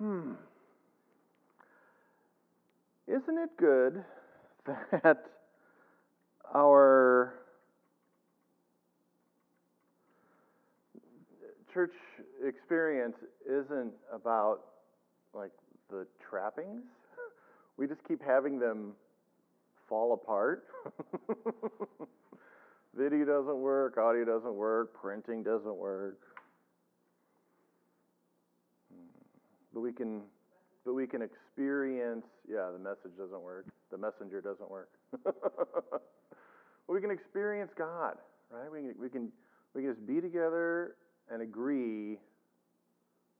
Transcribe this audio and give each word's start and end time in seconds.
Hmm. 0.00 0.32
Isn't 3.06 3.36
it 3.36 3.50
good 3.58 4.02
that 4.66 5.26
our 6.54 7.34
church 11.74 11.92
experience 12.42 13.16
isn't 13.46 13.92
about 14.10 14.60
like 15.34 15.52
the 15.90 16.06
trappings? 16.28 16.84
We 17.76 17.86
just 17.86 18.00
keep 18.06 18.22
having 18.22 18.58
them 18.58 18.92
fall 19.88 20.12
apart. 20.12 20.64
Video 22.94 23.24
doesn't 23.24 23.56
work, 23.56 23.96
audio 23.96 24.26
doesn't 24.26 24.54
work, 24.54 24.92
printing 25.00 25.42
doesn't 25.42 25.76
work. 25.76 26.18
But 29.72 29.80
we 29.80 29.92
can 29.92 30.22
but 30.84 30.94
we 30.94 31.06
can 31.06 31.22
experience 31.22 32.24
yeah, 32.48 32.70
the 32.72 32.78
message 32.78 33.16
doesn't 33.18 33.42
work. 33.42 33.66
The 33.90 33.98
messenger 33.98 34.40
doesn't 34.40 34.70
work. 34.70 34.90
we 36.88 37.00
can 37.00 37.10
experience 37.10 37.70
God, 37.76 38.16
right? 38.50 38.70
We 38.70 38.80
can, 38.80 38.94
we 39.00 39.08
can 39.08 39.32
we 39.74 39.82
can 39.82 39.92
just 39.92 40.06
be 40.06 40.20
together 40.20 40.96
and 41.30 41.42
agree 41.42 42.18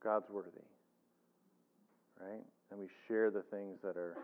God's 0.02 0.30
worthy. 0.30 0.50
Right? 2.20 2.42
And 2.70 2.78
we 2.78 2.86
share 3.08 3.30
the 3.30 3.42
things 3.50 3.78
that 3.82 3.96
are 3.96 4.16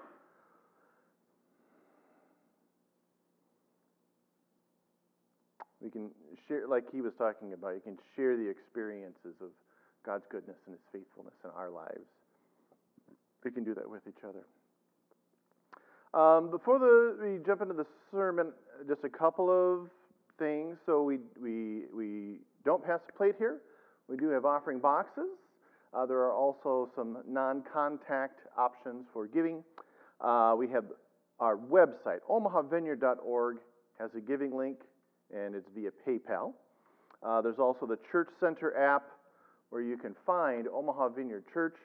we 5.81 5.91
can 5.91 6.11
share 6.49 6.67
like 6.69 6.85
he 6.93 7.01
was 7.01 7.13
talking 7.19 7.53
about, 7.53 7.75
you 7.75 7.81
can 7.81 7.99
share 8.15 8.37
the 8.37 8.49
experiences 8.49 9.35
of 9.41 9.49
God's 10.07 10.25
goodness 10.31 10.57
and 10.67 10.75
his 10.75 10.83
faithfulness 10.93 11.35
in 11.45 11.51
our 11.51 11.69
lives. 11.69 12.07
We 13.45 13.51
can 13.51 13.65
do 13.65 13.75
that 13.75 13.89
with 13.89 14.03
each 14.09 14.25
other. 14.25 14.47
Um, 16.15 16.51
before 16.51 16.79
the, 16.79 17.17
we 17.21 17.45
jump 17.45 17.61
into 17.61 17.75
the 17.75 17.87
sermon, 18.11 18.53
just 18.89 19.05
a 19.05 19.09
couple 19.09 19.51
of 19.51 19.91
things. 20.39 20.77
So 20.87 21.03
we, 21.03 21.19
we, 21.41 21.83
we 21.95 22.39
don't 22.65 22.85
pass 22.85 23.01
the 23.07 23.13
plate 23.13 23.35
here. 23.39 23.59
We 24.09 24.17
do 24.17 24.29
have 24.29 24.45
offering 24.45 24.79
boxes. 24.79 25.29
Uh, 25.93 26.07
there 26.07 26.19
are 26.19 26.33
also 26.33 26.91
some 26.95 27.19
non 27.27 27.63
contact 27.73 28.41
options 28.57 29.07
for 29.13 29.27
giving. 29.27 29.65
Uh, 30.21 30.55
we 30.57 30.69
have 30.69 30.85
our 31.41 31.57
website, 31.57 32.21
omahavineyard.org, 32.31 33.59
has 33.99 34.11
a 34.17 34.21
giving 34.21 34.57
link, 34.57 34.79
and 35.35 35.55
it's 35.55 35.69
via 35.75 35.91
PayPal. 36.07 36.53
Uh, 37.23 37.41
there's 37.41 37.59
also 37.59 37.87
the 37.87 37.99
Church 38.11 38.29
Center 38.41 38.77
app 38.77 39.05
where 39.71 39.83
you 39.83 39.97
can 39.97 40.15
find 40.25 40.69
Omaha 40.69 41.11
Vineyard 41.11 41.45
Church, 41.53 41.77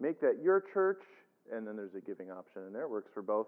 make 0.00 0.20
that 0.20 0.38
your 0.42 0.62
church, 0.72 1.02
and 1.52 1.66
then 1.66 1.76
there's 1.76 1.94
a 1.94 2.00
giving 2.00 2.30
option 2.30 2.62
in 2.66 2.72
there. 2.72 2.82
It 2.82 2.90
works 2.90 3.10
for 3.12 3.22
both 3.22 3.46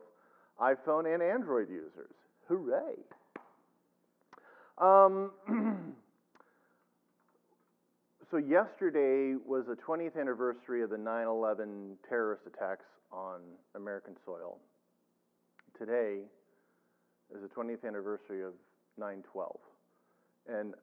iPhone 0.60 1.12
and 1.12 1.22
Android 1.22 1.68
users. 1.68 2.14
Hooray! 2.48 2.94
Um, 4.78 5.32
so, 8.30 8.36
yesterday 8.36 9.34
was 9.44 9.64
the 9.66 9.76
20th 9.76 10.18
anniversary 10.18 10.82
of 10.82 10.90
the 10.90 10.98
9 10.98 11.26
11 11.26 11.96
terrorist 12.08 12.42
attacks 12.46 12.84
on 13.12 13.40
American 13.74 14.14
soil. 14.24 14.58
Today 15.78 16.20
is 17.34 17.42
the 17.42 17.48
20th 17.48 17.84
anniversary 17.86 18.42
of 18.42 18.52
9 18.98 19.22
12. 19.32 19.58
And 20.48 20.74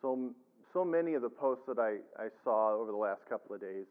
so, 0.00 0.34
so 0.72 0.84
many 0.84 1.14
of 1.14 1.22
the 1.22 1.28
posts 1.28 1.64
that 1.68 1.78
I, 1.78 1.96
I 2.20 2.28
saw 2.44 2.74
over 2.74 2.90
the 2.90 2.96
last 2.96 3.20
couple 3.28 3.54
of 3.54 3.60
days 3.60 3.86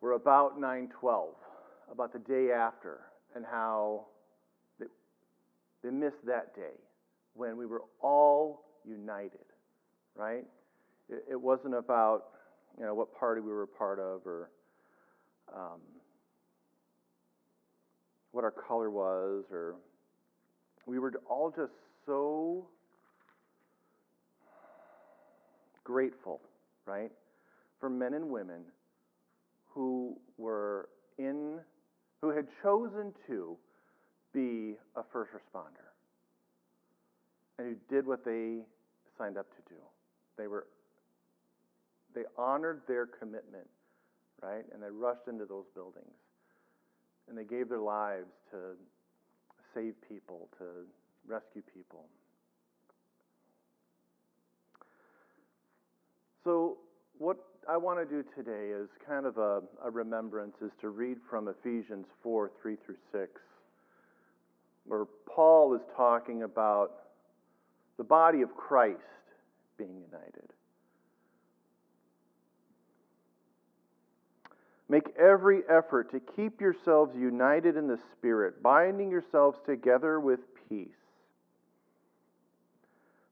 were 0.00 0.12
about 0.12 0.58
9 0.58 0.88
12, 0.98 1.34
about 1.92 2.12
the 2.12 2.18
day 2.20 2.52
after, 2.52 3.00
and 3.34 3.44
how 3.44 4.06
they, 4.78 4.86
they 5.82 5.90
missed 5.90 6.24
that 6.26 6.54
day 6.54 6.78
when 7.34 7.56
we 7.56 7.66
were 7.66 7.82
all 8.02 8.64
united, 8.84 9.46
right? 10.16 10.44
It, 11.08 11.24
it 11.32 11.40
wasn't 11.40 11.74
about 11.74 12.24
you 12.78 12.84
know 12.84 12.94
what 12.94 13.14
party 13.18 13.40
we 13.40 13.50
were 13.50 13.64
a 13.64 13.66
part 13.66 13.98
of 13.98 14.26
or 14.26 14.50
um, 15.54 15.80
what 18.32 18.44
our 18.44 18.50
color 18.50 18.90
was 18.90 19.44
or 19.50 19.74
we 20.86 20.98
were 20.98 21.12
all 21.28 21.50
just 21.50 21.72
so 22.06 22.66
grateful, 25.90 26.40
right, 26.86 27.10
for 27.80 27.90
men 27.90 28.14
and 28.14 28.30
women 28.30 28.60
who 29.74 30.16
were 30.38 30.88
in, 31.18 31.58
who 32.20 32.30
had 32.30 32.46
chosen 32.62 33.12
to 33.26 33.56
be 34.32 34.76
a 34.96 35.02
first 35.12 35.32
responder 35.32 35.90
and 37.58 37.66
who 37.66 37.94
did 37.94 38.06
what 38.06 38.24
they 38.24 38.58
signed 39.18 39.36
up 39.36 39.46
to 39.50 39.74
do. 39.74 39.80
They 40.38 40.46
were, 40.46 40.66
they 42.14 42.22
honored 42.38 42.82
their 42.86 43.06
commitment, 43.06 43.66
right, 44.40 44.64
and 44.72 44.80
they 44.80 44.90
rushed 44.90 45.26
into 45.26 45.44
those 45.44 45.66
buildings 45.74 46.14
and 47.28 47.36
they 47.36 47.44
gave 47.44 47.68
their 47.68 47.80
lives 47.80 48.30
to 48.50 48.76
save 49.74 49.94
people, 50.08 50.48
to 50.58 50.64
rescue 51.26 51.62
people. 51.74 52.06
So, 56.44 56.78
what 57.18 57.36
I 57.68 57.76
want 57.76 57.98
to 57.98 58.06
do 58.06 58.24
today 58.34 58.70
is 58.70 58.88
kind 59.06 59.26
of 59.26 59.36
a, 59.36 59.60
a, 59.84 59.90
remembrance, 59.90 60.56
is 60.62 60.70
to 60.80 60.88
read 60.88 61.18
from 61.28 61.48
Ephesians 61.48 62.06
4 62.22 62.50
3 62.62 62.76
through 62.84 62.96
6, 63.12 63.40
where 64.86 65.04
Paul 65.26 65.74
is 65.74 65.82
talking 65.94 66.42
about 66.42 66.92
the 67.98 68.04
body 68.04 68.40
of 68.40 68.56
Christ 68.56 69.00
being 69.76 69.94
united. 69.94 70.50
Make 74.88 75.14
every 75.16 75.60
effort 75.68 76.10
to 76.12 76.20
keep 76.20 76.60
yourselves 76.60 77.14
united 77.14 77.76
in 77.76 77.86
the 77.86 77.98
Spirit, 78.12 78.62
binding 78.62 79.10
yourselves 79.10 79.58
together 79.66 80.18
with 80.18 80.40
peace. 80.68 80.88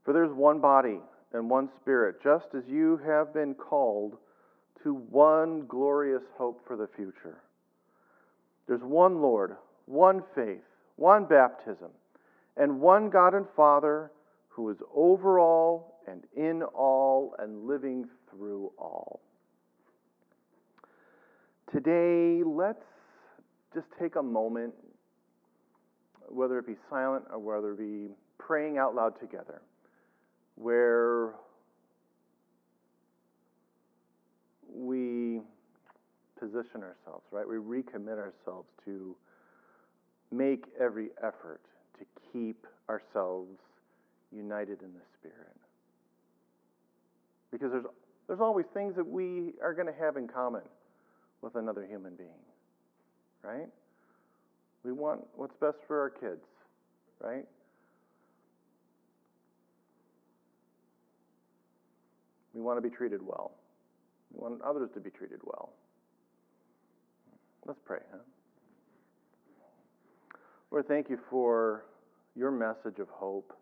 For 0.04 0.12
there's 0.12 0.32
one 0.32 0.60
body 0.60 1.00
and 1.32 1.50
one 1.50 1.68
Spirit, 1.80 2.22
just 2.22 2.46
as 2.56 2.64
you 2.66 3.00
have 3.04 3.34
been 3.34 3.54
called 3.54 4.16
to 4.82 4.94
one 4.94 5.66
glorious 5.66 6.22
hope 6.36 6.60
for 6.66 6.76
the 6.76 6.88
future. 6.96 7.38
There's 8.66 8.82
one 8.82 9.20
Lord, 9.20 9.56
one 9.86 10.22
faith, 10.34 10.62
one 10.96 11.24
baptism, 11.24 11.90
and 12.56 12.80
one 12.80 13.10
God 13.10 13.34
and 13.34 13.46
Father 13.56 14.10
who 14.48 14.70
is 14.70 14.78
over 14.94 15.38
all 15.38 16.00
and 16.06 16.24
in 16.36 16.62
all 16.62 17.34
and 17.38 17.66
living 17.66 18.06
through 18.30 18.72
all. 18.78 19.20
Today, 21.72 22.42
let's 22.44 22.82
just 23.74 23.86
take 24.00 24.16
a 24.16 24.22
moment, 24.22 24.72
whether 26.28 26.58
it 26.58 26.66
be 26.66 26.76
silent 26.88 27.24
or 27.30 27.38
whether 27.38 27.72
it 27.72 27.78
be 27.78 28.08
praying 28.38 28.78
out 28.78 28.94
loud 28.94 29.20
together, 29.20 29.60
where 30.58 31.34
we 34.74 35.40
position 36.38 36.82
ourselves, 36.82 37.24
right? 37.30 37.46
We 37.48 37.56
recommit 37.56 38.18
ourselves 38.18 38.68
to 38.84 39.16
make 40.30 40.64
every 40.80 41.08
effort 41.22 41.60
to 41.98 42.04
keep 42.32 42.66
ourselves 42.88 43.58
united 44.32 44.82
in 44.82 44.92
the 44.92 45.00
Spirit. 45.18 45.56
Because 47.50 47.72
there's, 47.72 47.86
there's 48.26 48.40
always 48.40 48.66
things 48.74 48.94
that 48.96 49.06
we 49.06 49.54
are 49.62 49.72
going 49.72 49.86
to 49.86 49.98
have 49.98 50.16
in 50.16 50.28
common 50.28 50.62
with 51.40 51.54
another 51.54 51.86
human 51.88 52.14
being, 52.14 52.28
right? 53.42 53.68
We 54.84 54.92
want 54.92 55.22
what's 55.36 55.56
best 55.56 55.78
for 55.86 56.00
our 56.00 56.10
kids, 56.10 56.44
right? 57.20 57.46
We 62.58 62.64
want 62.64 62.76
to 62.76 62.82
be 62.82 62.92
treated 62.92 63.20
well. 63.24 63.52
We 64.32 64.40
want 64.40 64.60
others 64.62 64.90
to 64.94 65.00
be 65.00 65.10
treated 65.10 65.38
well. 65.44 65.70
Let's 67.64 67.78
pray, 67.84 68.00
huh? 68.10 68.18
Lord, 70.72 70.88
thank 70.88 71.08
you 71.08 71.20
for 71.30 71.84
your 72.34 72.50
message 72.50 72.98
of 72.98 73.06
hope. 73.10 73.52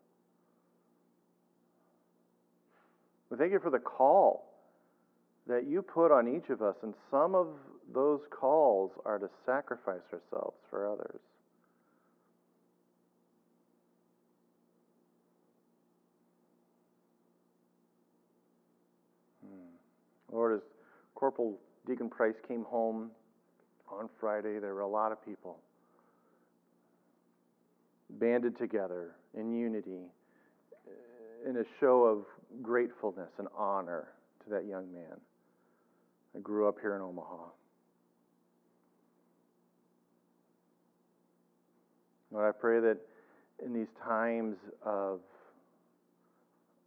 We 3.28 3.36
thank 3.36 3.52
you 3.52 3.60
for 3.60 3.70
the 3.70 3.78
call 3.78 4.54
that 5.46 5.66
you 5.68 5.82
put 5.82 6.10
on 6.10 6.26
each 6.26 6.48
of 6.48 6.62
us, 6.62 6.76
and 6.82 6.94
some 7.10 7.34
of 7.34 7.48
those 7.92 8.20
calls 8.30 8.92
are 9.04 9.18
to 9.18 9.28
sacrifice 9.44 10.00
ourselves 10.10 10.56
for 10.70 10.90
others. 10.90 11.20
Hmm. 19.46 19.76
Lord, 20.32 20.54
as 20.54 20.60
Corporal 21.14 21.58
Daegan 21.88 22.10
Page 22.10 22.36
came 22.46 22.64
home 22.64 23.10
on 23.88 24.08
Friday, 24.20 24.58
there 24.58 24.74
were 24.74 24.80
a 24.80 24.88
lot 24.88 25.12
of 25.12 25.24
people 25.24 25.58
banded 28.10 28.58
together 28.58 29.12
in 29.34 29.52
unity 29.52 30.10
uh, 30.86 31.48
in 31.48 31.56
a 31.58 31.64
show 31.80 32.04
of 32.04 32.62
gratefulness 32.62 33.30
and 33.38 33.48
honor 33.56 34.08
to 34.44 34.50
that 34.50 34.66
young 34.66 34.92
man. 34.92 35.20
I 36.36 36.40
grew 36.40 36.68
up 36.68 36.76
here 36.80 36.94
in 36.96 37.02
Omaha. 37.02 37.46
Lord, 42.30 42.54
I 42.54 42.58
pray 42.58 42.80
that 42.80 42.98
in 43.64 43.72
these 43.72 43.86
times 44.04 44.56
of 44.84 45.20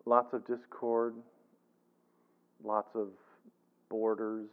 lots 0.06 0.33
of 0.33 0.45
discord, 0.45 1.15
lots 2.63 2.89
of 2.94 3.07
borders, 3.89 4.47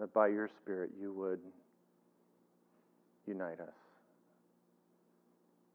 that 0.00 0.12
by 0.12 0.28
your 0.28 0.48
Spirit 0.62 0.90
you 1.00 1.12
would 1.12 1.40
unite 3.26 3.60
us. 3.60 3.68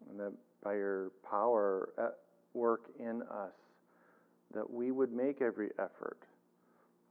And 0.10 0.20
that 0.20 0.34
by 0.64 0.76
your 0.76 1.12
power 1.30 1.90
at 1.98 2.18
work 2.54 2.90
in 3.00 3.22
us, 3.22 3.54
that 4.54 4.70
we 4.70 4.92
would 4.92 5.12
make 5.12 5.42
every 5.42 5.70
effort 5.80 6.20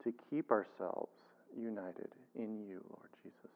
to 0.05 0.13
keep 0.31 0.51
ourselves 0.51 1.11
united 1.59 2.09
in 2.35 2.59
you, 2.67 2.83
Lord 2.91 3.11
Jesus. 3.23 3.56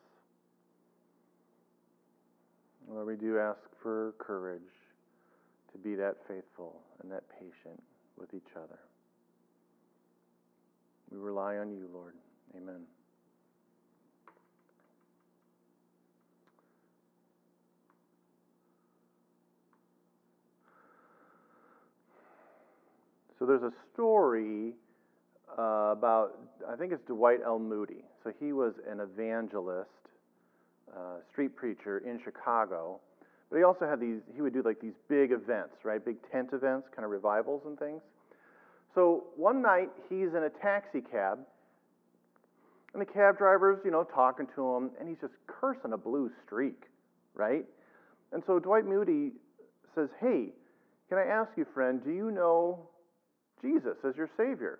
Lord, 2.93 3.07
we 3.07 3.15
do 3.15 3.39
ask 3.39 3.59
for 3.81 4.13
courage 4.17 4.61
to 5.71 5.77
be 5.77 5.95
that 5.95 6.17
faithful 6.27 6.81
and 7.01 7.09
that 7.11 7.23
patient 7.39 7.81
with 8.17 8.33
each 8.33 8.55
other. 8.57 8.79
We 11.09 11.17
rely 11.17 11.57
on 11.57 11.71
you, 11.71 11.87
Lord. 11.93 12.13
Amen. 12.55 12.81
So 23.39 23.45
there's 23.45 23.63
a 23.63 23.73
story 23.93 24.73
uh, 25.57 25.93
about, 25.93 26.37
I 26.69 26.75
think 26.75 26.91
it's 26.91 27.03
Dwight 27.07 27.39
L. 27.45 27.57
Moody. 27.57 28.03
So 28.23 28.31
he 28.39 28.53
was 28.53 28.73
an 28.87 28.99
evangelist, 28.99 29.89
uh, 30.95 31.21
street 31.31 31.55
preacher 31.55 31.99
in 31.99 32.19
Chicago. 32.23 32.99
But 33.49 33.57
he 33.57 33.63
also 33.63 33.87
had 33.87 33.99
these, 33.99 34.21
he 34.33 34.41
would 34.41 34.53
do 34.53 34.61
like 34.63 34.79
these 34.79 34.95
big 35.09 35.31
events, 35.31 35.75
right? 35.83 36.03
Big 36.03 36.17
tent 36.31 36.49
events, 36.53 36.87
kind 36.95 37.05
of 37.05 37.11
revivals 37.11 37.63
and 37.65 37.77
things. 37.77 38.01
So 38.95 39.25
one 39.35 39.61
night 39.61 39.89
he's 40.09 40.29
in 40.35 40.43
a 40.43 40.49
taxi 40.61 41.01
cab, 41.01 41.39
and 42.93 43.01
the 43.01 43.05
cab 43.05 43.37
driver's, 43.37 43.79
you 43.85 43.91
know, 43.91 44.03
talking 44.03 44.47
to 44.55 44.75
him, 44.75 44.91
and 44.99 45.07
he's 45.07 45.19
just 45.21 45.33
cursing 45.47 45.93
a 45.93 45.97
blue 45.97 46.29
streak, 46.45 46.83
right? 47.35 47.65
And 48.33 48.43
so 48.45 48.59
Dwight 48.59 48.85
Moody 48.85 49.31
says, 49.95 50.09
Hey, 50.19 50.49
can 51.09 51.17
I 51.17 51.25
ask 51.25 51.51
you, 51.57 51.65
friend, 51.73 52.01
do 52.03 52.11
you 52.11 52.31
know 52.31 52.87
Jesus 53.61 53.97
as 54.07 54.15
your 54.15 54.29
Savior? 54.37 54.79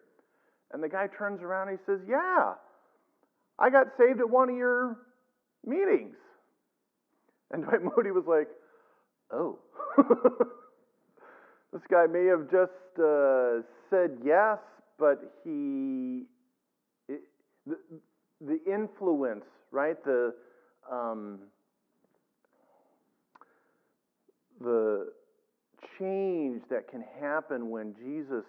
And 0.73 0.81
the 0.81 0.89
guy 0.89 1.07
turns 1.17 1.41
around 1.41 1.69
and 1.69 1.77
he 1.77 1.85
says, 1.85 1.99
Yeah, 2.07 2.53
I 3.59 3.69
got 3.69 3.87
saved 3.97 4.19
at 4.19 4.29
one 4.29 4.49
of 4.49 4.55
your 4.55 4.97
meetings. 5.65 6.15
And 7.51 7.63
Dwight 7.65 7.81
Moody 7.83 8.11
was 8.11 8.25
like, 8.27 8.47
Oh. 9.33 9.59
this 11.73 11.81
guy 11.89 12.05
may 12.05 12.25
have 12.25 12.51
just 12.51 12.99
uh, 12.99 13.61
said 13.89 14.17
yes, 14.23 14.57
but 14.99 15.33
he, 15.43 16.23
it, 17.07 17.21
the, 17.65 17.77
the 18.41 18.59
influence, 18.71 19.45
right? 19.71 20.03
The, 20.03 20.33
um, 20.91 21.39
the 24.59 25.07
change 25.97 26.61
that 26.69 26.89
can 26.89 27.03
happen 27.19 27.69
when 27.69 27.95
Jesus 27.95 28.45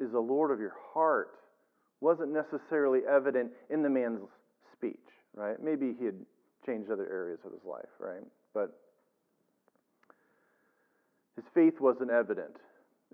is 0.00 0.10
the 0.12 0.20
Lord 0.20 0.50
of 0.50 0.60
your 0.60 0.74
heart 0.92 1.30
wasn't 2.00 2.32
necessarily 2.32 3.00
evident 3.08 3.50
in 3.70 3.82
the 3.82 3.90
man's 3.90 4.20
speech, 4.76 4.96
right? 5.34 5.62
Maybe 5.62 5.94
he 5.98 6.04
had 6.04 6.16
changed 6.66 6.90
other 6.90 7.08
areas 7.10 7.40
of 7.44 7.52
his 7.52 7.64
life, 7.64 7.88
right? 7.98 8.22
But 8.54 8.78
his 11.36 11.44
faith 11.54 11.80
wasn't 11.80 12.10
evident 12.10 12.56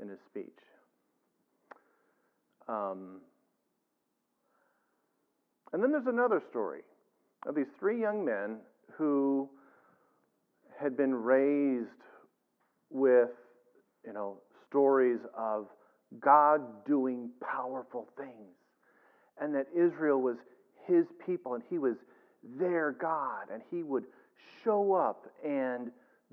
in 0.01 0.09
his 0.09 0.19
speech. 0.31 0.59
Um, 2.69 3.21
and 5.73 5.83
then 5.83 5.93
there's 5.93 6.07
another 6.07 6.43
story 6.51 6.81
of 7.47 7.55
these 7.55 7.67
three 7.79 8.01
young 8.01 8.25
men 8.25 8.59
who 8.97 9.49
had 10.81 10.97
been 10.97 11.15
raised 11.15 11.89
with, 12.91 13.31
you 14.05 14.13
know, 14.13 14.39
stories 14.69 15.21
of 15.37 15.67
God 16.21 16.61
doing 16.87 17.31
powerful 17.41 18.09
things, 18.17 18.55
and 19.41 19.55
that 19.55 19.67
Israel 19.75 20.21
was 20.21 20.37
his 20.89 21.07
people 21.25 21.55
and 21.55 21.63
he 21.71 21.79
was 21.79 21.95
their 22.59 22.93
God, 22.93 23.51
and 23.53 23.63
he 23.71 23.83
would 23.83 24.05
show 24.65 24.95
up 24.95 25.27
and 25.45 25.93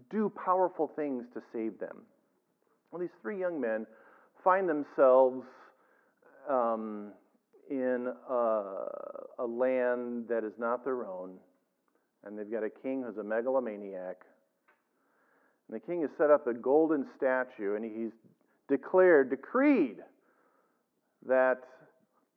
do 0.09 0.29
powerful 0.29 0.91
things 0.95 1.25
to 1.33 1.41
save 1.53 1.79
them. 1.79 2.03
Well, 2.91 2.99
these 3.01 3.15
three 3.21 3.39
young 3.39 3.59
men 3.59 3.85
find 4.43 4.69
themselves 4.69 5.45
um, 6.49 7.11
in 7.69 8.13
a, 8.29 8.63
a 9.39 9.45
land 9.45 10.27
that 10.29 10.43
is 10.43 10.53
not 10.59 10.83
their 10.83 11.05
own, 11.05 11.37
and 12.23 12.37
they've 12.37 12.51
got 12.51 12.63
a 12.63 12.69
king 12.69 13.03
who's 13.03 13.17
a 13.17 13.23
megalomaniac, 13.23 14.17
And 15.67 15.75
the 15.75 15.79
king 15.79 16.01
has 16.01 16.11
set 16.17 16.29
up 16.29 16.47
a 16.47 16.53
golden 16.53 17.07
statue, 17.17 17.75
and 17.75 17.83
he's 17.83 18.11
declared, 18.69 19.29
decreed, 19.29 19.97
that 21.27 21.61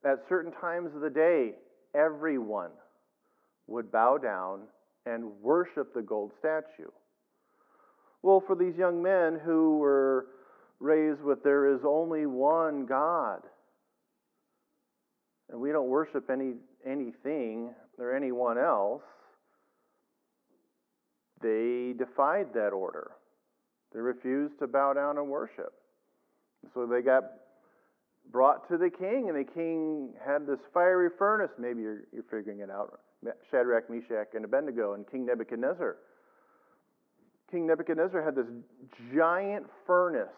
at 0.04 0.24
certain 0.28 0.52
times 0.52 0.94
of 0.94 1.02
the 1.02 1.10
day, 1.10 1.52
everyone 1.94 2.70
would 3.66 3.90
bow 3.92 4.18
down 4.18 4.62
and 5.06 5.24
worship 5.42 5.94
the 5.94 6.02
gold 6.02 6.32
statue. 6.38 6.90
Well, 8.22 8.42
for 8.46 8.56
these 8.56 8.76
young 8.76 9.02
men 9.02 9.38
who 9.44 9.78
were 9.78 10.26
raised 10.80 11.22
with 11.22 11.42
there 11.42 11.74
is 11.74 11.80
only 11.84 12.26
one 12.26 12.86
God, 12.86 13.40
and 15.50 15.60
we 15.60 15.72
don't 15.72 15.88
worship 15.88 16.28
any 16.30 16.54
anything 16.86 17.70
or 17.98 18.14
anyone 18.14 18.58
else, 18.58 19.02
they 21.40 21.94
defied 21.96 22.48
that 22.54 22.70
order. 22.70 23.10
They 23.92 24.00
refused 24.00 24.58
to 24.58 24.66
bow 24.66 24.92
down 24.92 25.18
and 25.18 25.28
worship. 25.28 25.72
So 26.74 26.86
they 26.86 27.02
got 27.02 27.24
brought 28.30 28.68
to 28.68 28.76
the 28.76 28.90
king, 28.90 29.28
and 29.28 29.38
the 29.38 29.50
king 29.50 30.10
had 30.24 30.46
this 30.46 30.58
fiery 30.72 31.08
furnace. 31.18 31.50
Maybe 31.58 31.82
you're, 31.82 32.02
you're 32.12 32.24
figuring 32.30 32.60
it 32.60 32.70
out. 32.70 33.00
Shadrach, 33.50 33.90
Meshach, 33.90 34.28
and 34.34 34.44
Abednego, 34.44 34.94
and 34.94 35.08
King 35.10 35.26
Nebuchadnezzar. 35.26 35.96
King 37.50 37.66
Nebuchadnezzar 37.66 38.22
had 38.22 38.34
this 38.34 38.46
giant 39.14 39.66
furnace, 39.86 40.28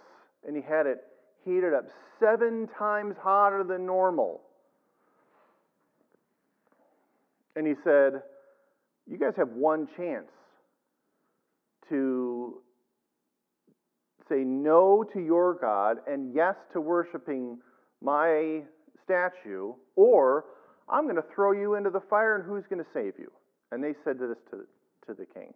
and 0.47 0.57
he 0.57 0.63
had 0.63 0.87
it 0.87 0.99
heated 1.45 1.75
up 1.75 1.85
seven 2.21 2.69
times 2.79 3.17
hotter 3.21 3.65
than 3.65 3.85
normal. 3.85 4.43
And 7.57 7.67
he 7.67 7.75
said, 7.83 8.23
You 9.09 9.19
guys 9.19 9.33
have 9.37 9.51
one 9.51 9.89
chance 9.97 10.31
to 11.89 12.63
say 14.29 14.45
no 14.45 15.05
to 15.13 15.21
your 15.21 15.55
God 15.55 15.99
and 16.07 16.33
yes 16.33 16.55
to 16.73 16.81
worshiping 16.81 17.59
my 18.03 18.63
statue, 19.05 19.73
or 19.97 20.45
I'm 20.89 21.05
going 21.05 21.17
to 21.17 21.25
throw 21.35 21.53
you 21.53 21.75
into 21.75 21.91
the 21.91 22.01
fire, 22.01 22.37
and 22.37 22.45
who's 22.45 22.65
going 22.69 22.83
to 22.83 22.91
save 22.93 23.15
you? 23.19 23.31
And 23.73 23.83
they 23.83 23.95
said 24.05 24.19
this 24.19 24.37
to, 24.51 24.67
to 25.07 25.15
the 25.19 25.27
king. 25.27 25.53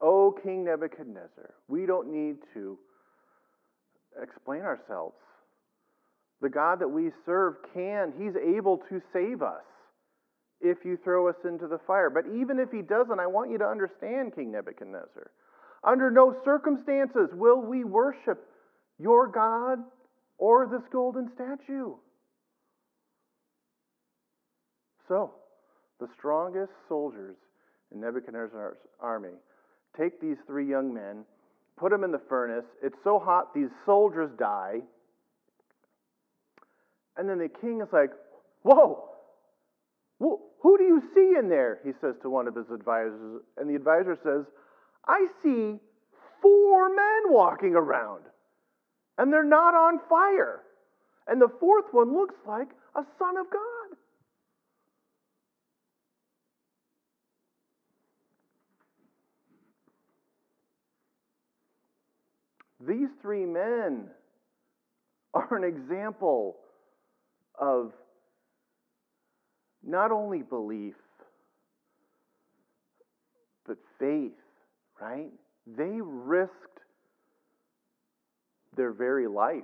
O 0.00 0.34
King 0.42 0.64
Nebuchadnezzar, 0.64 1.54
we 1.68 1.86
don't 1.86 2.10
need 2.10 2.36
to 2.54 2.78
explain 4.22 4.62
ourselves. 4.62 5.16
The 6.40 6.48
God 6.48 6.80
that 6.80 6.88
we 6.88 7.10
serve 7.26 7.56
can, 7.74 8.12
He's 8.18 8.34
able 8.36 8.78
to 8.88 9.02
save 9.12 9.42
us 9.42 9.62
if 10.60 10.78
you 10.84 10.98
throw 11.02 11.28
us 11.28 11.36
into 11.44 11.66
the 11.66 11.78
fire. 11.86 12.08
But 12.08 12.24
even 12.34 12.58
if 12.58 12.70
He 12.70 12.80
doesn't, 12.80 13.20
I 13.20 13.26
want 13.26 13.50
you 13.50 13.58
to 13.58 13.66
understand, 13.66 14.34
King 14.34 14.52
Nebuchadnezzar. 14.52 15.30
Under 15.84 16.10
no 16.10 16.34
circumstances 16.44 17.28
will 17.32 17.60
we 17.60 17.84
worship 17.84 18.46
your 18.98 19.26
God 19.28 19.78
or 20.40 20.66
this 20.66 20.82
golden 20.90 21.30
statue. 21.34 21.94
So, 25.06 25.34
the 26.00 26.08
strongest 26.16 26.72
soldiers 26.88 27.36
in 27.92 28.00
Nebuchadnezzar's 28.00 28.78
army 28.98 29.34
take 29.96 30.20
these 30.20 30.36
three 30.46 30.68
young 30.68 30.92
men, 30.92 31.24
put 31.76 31.90
them 31.90 32.04
in 32.04 32.10
the 32.10 32.20
furnace. 32.28 32.64
It's 32.82 32.96
so 33.04 33.18
hot, 33.18 33.54
these 33.54 33.70
soldiers 33.84 34.30
die. 34.38 34.80
And 37.16 37.28
then 37.28 37.38
the 37.38 37.48
king 37.48 37.80
is 37.82 37.88
like, 37.92 38.10
Whoa, 38.62 39.10
who 40.62 40.76
do 40.76 40.84
you 40.84 41.02
see 41.14 41.38
in 41.38 41.48
there? 41.48 41.80
He 41.84 41.92
says 42.00 42.14
to 42.22 42.30
one 42.30 42.46
of 42.46 42.54
his 42.54 42.70
advisors. 42.72 43.42
And 43.56 43.68
the 43.68 43.74
advisor 43.74 44.18
says, 44.22 44.44
I 45.06 45.26
see 45.42 45.76
four 46.42 46.88
men 46.88 47.32
walking 47.32 47.74
around, 47.74 48.22
and 49.20 49.30
they're 49.30 49.44
not 49.44 49.74
on 49.74 50.00
fire. 50.08 50.62
And 51.28 51.42
the 51.42 51.50
fourth 51.60 51.84
one 51.92 52.14
looks 52.16 52.34
like 52.48 52.68
a 52.96 53.02
son 53.18 53.36
of 53.36 53.46
God. 53.50 53.98
These 62.88 63.10
three 63.20 63.44
men 63.44 64.08
are 65.34 65.54
an 65.54 65.64
example 65.64 66.56
of 67.60 67.92
not 69.84 70.12
only 70.12 70.40
belief, 70.40 70.94
but 73.66 73.76
faith, 73.98 74.32
right? 74.98 75.28
They 75.66 76.00
risked 76.00 76.69
their 78.80 78.92
very 78.92 79.28
life 79.28 79.62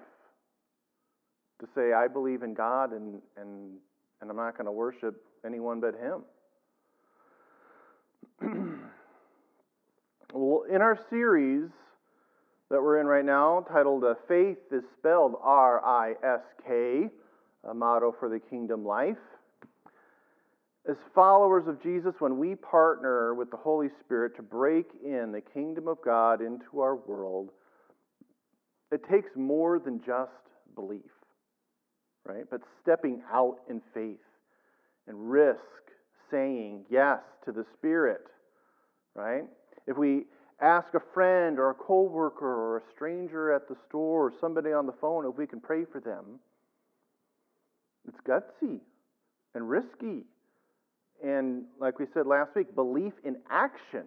to 1.58 1.66
say, 1.74 1.94
I 1.94 2.06
believe 2.06 2.42
in 2.42 2.52
God 2.52 2.92
and, 2.92 3.22
and, 3.38 3.72
and 4.20 4.28
I'm 4.28 4.36
not 4.36 4.58
going 4.58 4.66
to 4.66 4.72
worship 4.72 5.24
anyone 5.42 5.80
but 5.80 5.94
Him. 5.94 6.22
well, 10.34 10.64
in 10.70 10.82
our 10.82 10.98
series 11.08 11.70
that 12.68 12.82
we're 12.82 13.00
in 13.00 13.06
right 13.06 13.24
now, 13.24 13.64
titled 13.72 14.04
uh, 14.04 14.16
Faith 14.28 14.58
is 14.70 14.82
Spelled 14.98 15.36
R 15.42 15.82
I 15.82 16.10
S 16.22 16.42
K, 16.66 17.08
a 17.64 17.72
motto 17.72 18.14
for 18.20 18.28
the 18.28 18.38
kingdom 18.38 18.84
life. 18.84 19.16
As 20.86 20.96
followers 21.14 21.66
of 21.66 21.82
Jesus, 21.82 22.12
when 22.18 22.36
we 22.36 22.54
partner 22.54 23.34
with 23.34 23.50
the 23.50 23.56
Holy 23.56 23.88
Spirit 24.04 24.36
to 24.36 24.42
break 24.42 24.90
in 25.02 25.32
the 25.32 25.40
kingdom 25.40 25.88
of 25.88 26.02
God 26.04 26.42
into 26.42 26.80
our 26.80 26.96
world, 26.96 27.48
it 28.92 29.02
takes 29.10 29.30
more 29.36 29.78
than 29.78 30.00
just 30.04 30.30
belief, 30.74 31.00
right? 32.24 32.44
But 32.50 32.60
stepping 32.82 33.22
out 33.32 33.58
in 33.68 33.80
faith 33.92 34.18
and 35.06 35.30
risk 35.30 35.60
saying 36.30 36.84
yes 36.90 37.20
to 37.44 37.52
the 37.52 37.64
Spirit, 37.76 38.26
right? 39.14 39.44
If 39.86 39.96
we 39.96 40.24
ask 40.60 40.88
a 40.94 41.00
friend 41.12 41.58
or 41.58 41.70
a 41.70 41.74
coworker 41.74 42.46
or 42.46 42.78
a 42.78 42.82
stranger 42.94 43.52
at 43.52 43.68
the 43.68 43.76
store 43.88 44.26
or 44.26 44.32
somebody 44.40 44.72
on 44.72 44.86
the 44.86 44.94
phone 45.00 45.26
if 45.26 45.36
we 45.36 45.46
can 45.46 45.60
pray 45.60 45.84
for 45.84 46.00
them, 46.00 46.40
it's 48.08 48.18
gutsy 48.26 48.80
and 49.54 49.68
risky 49.68 50.24
and, 51.24 51.64
like 51.80 51.98
we 51.98 52.06
said 52.12 52.26
last 52.26 52.54
week, 52.54 52.74
belief 52.74 53.12
in 53.24 53.36
action. 53.50 54.04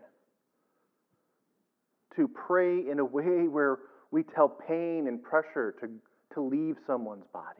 To 2.15 2.27
pray 2.27 2.89
in 2.89 2.99
a 2.99 3.05
way 3.05 3.47
where 3.47 3.77
we 4.11 4.23
tell 4.23 4.49
pain 4.49 5.07
and 5.07 5.21
pressure 5.21 5.75
to, 5.81 5.89
to 6.33 6.41
leave 6.41 6.75
someone's 6.87 7.25
body. 7.31 7.59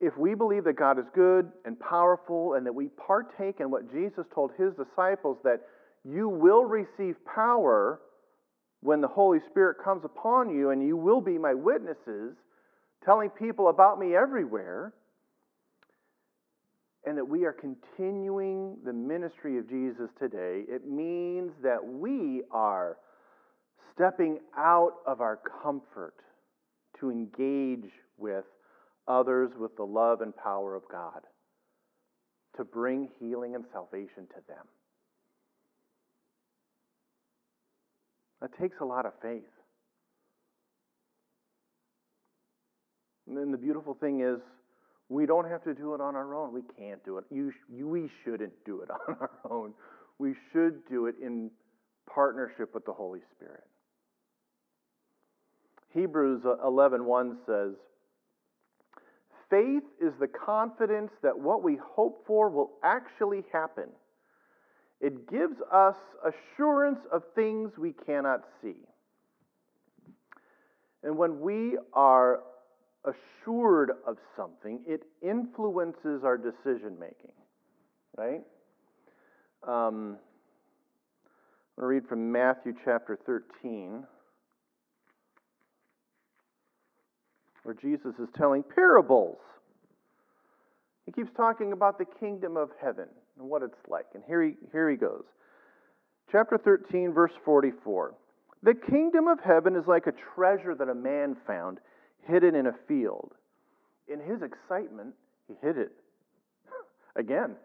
If 0.00 0.16
we 0.16 0.34
believe 0.34 0.64
that 0.64 0.76
God 0.76 0.98
is 0.98 1.04
good 1.14 1.52
and 1.64 1.78
powerful 1.78 2.54
and 2.54 2.64
that 2.66 2.74
we 2.74 2.88
partake 2.88 3.60
in 3.60 3.70
what 3.70 3.92
Jesus 3.92 4.24
told 4.34 4.52
his 4.56 4.72
disciples 4.74 5.36
that 5.44 5.60
you 6.08 6.28
will 6.28 6.64
receive 6.64 7.16
power 7.26 8.00
when 8.80 9.02
the 9.02 9.08
Holy 9.08 9.40
Spirit 9.50 9.76
comes 9.84 10.04
upon 10.04 10.48
you 10.48 10.70
and 10.70 10.86
you 10.86 10.96
will 10.96 11.20
be 11.20 11.36
my 11.36 11.52
witnesses, 11.52 12.34
telling 13.04 13.28
people 13.28 13.68
about 13.68 13.98
me 13.98 14.16
everywhere, 14.16 14.94
and 17.04 17.16
that 17.18 17.28
we 17.28 17.44
are 17.44 17.52
continuing 17.52 18.78
the 18.84 18.92
ministry 18.92 19.58
of 19.58 19.68
Jesus 19.68 20.08
today, 20.18 20.64
it 20.68 20.86
means 20.86 21.52
that 21.62 21.82
we 21.82 22.42
are 22.50 22.96
stepping 23.94 24.38
out 24.56 24.92
of 25.06 25.20
our 25.20 25.38
comfort 25.62 26.14
to 27.00 27.10
engage 27.10 27.90
with 28.18 28.44
others 29.08 29.50
with 29.58 29.76
the 29.76 29.84
love 29.84 30.20
and 30.20 30.36
power 30.36 30.74
of 30.74 30.82
God, 30.90 31.22
to 32.56 32.64
bring 32.64 33.08
healing 33.18 33.54
and 33.54 33.64
salvation 33.72 34.26
to 34.28 34.42
them. 34.48 34.66
That 38.40 38.56
takes 38.58 38.76
a 38.80 38.84
lot 38.84 39.06
of 39.06 39.12
faith. 39.20 39.42
And 43.26 43.52
the 43.52 43.58
beautiful 43.58 43.94
thing 43.94 44.20
is, 44.20 44.40
we 45.08 45.26
don't 45.26 45.48
have 45.48 45.62
to 45.64 45.74
do 45.74 45.94
it 45.94 46.00
on 46.00 46.14
our 46.14 46.34
own. 46.34 46.52
We 46.52 46.62
can't 46.78 47.04
do 47.04 47.18
it. 47.18 47.24
You, 47.30 47.52
you, 47.68 47.88
we 47.88 48.08
shouldn't 48.24 48.52
do 48.64 48.80
it 48.80 48.90
on 49.08 49.16
our 49.20 49.30
own. 49.50 49.74
We 50.18 50.34
should 50.52 50.88
do 50.88 51.06
it 51.06 51.16
in 51.22 51.50
partnership 52.12 52.74
with 52.74 52.84
the 52.84 52.92
Holy 52.92 53.20
Spirit. 53.36 53.64
Hebrews 55.90 56.44
11:1 56.44 57.36
says, 57.44 57.76
"Faith 59.48 59.84
is 59.98 60.16
the 60.18 60.28
confidence 60.28 61.12
that 61.22 61.38
what 61.38 61.62
we 61.62 61.76
hope 61.76 62.24
for 62.26 62.48
will 62.48 62.78
actually 62.82 63.42
happen. 63.52 63.90
It 65.00 65.26
gives 65.26 65.60
us 65.62 65.96
assurance 66.22 67.04
of 67.06 67.24
things 67.34 67.76
we 67.76 67.92
cannot 67.92 68.46
see." 68.60 68.86
And 71.02 71.16
when 71.16 71.40
we 71.40 71.78
are 71.92 72.42
assured 73.04 73.92
of 74.04 74.18
something, 74.36 74.84
it 74.86 75.06
influences 75.22 76.24
our 76.24 76.36
decision 76.36 76.98
making, 76.98 77.32
right? 78.16 78.44
Um, 79.62 80.18
I'm 81.76 81.82
going 81.82 81.82
to 81.82 81.86
read 81.86 82.08
from 82.08 82.30
Matthew 82.30 82.74
chapter 82.84 83.16
13, 83.16 84.06
where 87.62 87.74
Jesus 87.74 88.14
is 88.18 88.28
telling 88.36 88.62
parables. 88.62 89.38
He 91.06 91.12
keeps 91.12 91.30
talking 91.36 91.72
about 91.72 91.98
the 91.98 92.04
kingdom 92.04 92.56
of 92.56 92.70
heaven 92.82 93.06
and 93.38 93.48
what 93.48 93.62
it's 93.62 93.74
like. 93.88 94.06
And 94.14 94.22
here 94.26 94.42
he, 94.42 94.54
here 94.72 94.88
he 94.90 94.96
goes. 94.96 95.24
Chapter 96.30 96.58
13, 96.58 97.12
verse 97.12 97.32
44. 97.44 98.14
The 98.62 98.74
kingdom 98.74 99.26
of 99.26 99.40
heaven 99.40 99.74
is 99.74 99.86
like 99.86 100.06
a 100.06 100.12
treasure 100.34 100.74
that 100.74 100.88
a 100.88 100.94
man 100.94 101.36
found 101.46 101.78
hidden 102.28 102.54
in 102.54 102.66
a 102.66 102.74
field. 102.86 103.32
In 104.08 104.20
his 104.20 104.42
excitement, 104.42 105.14
he 105.48 105.54
hid 105.60 105.78
it 105.78 105.92
again 107.16 107.56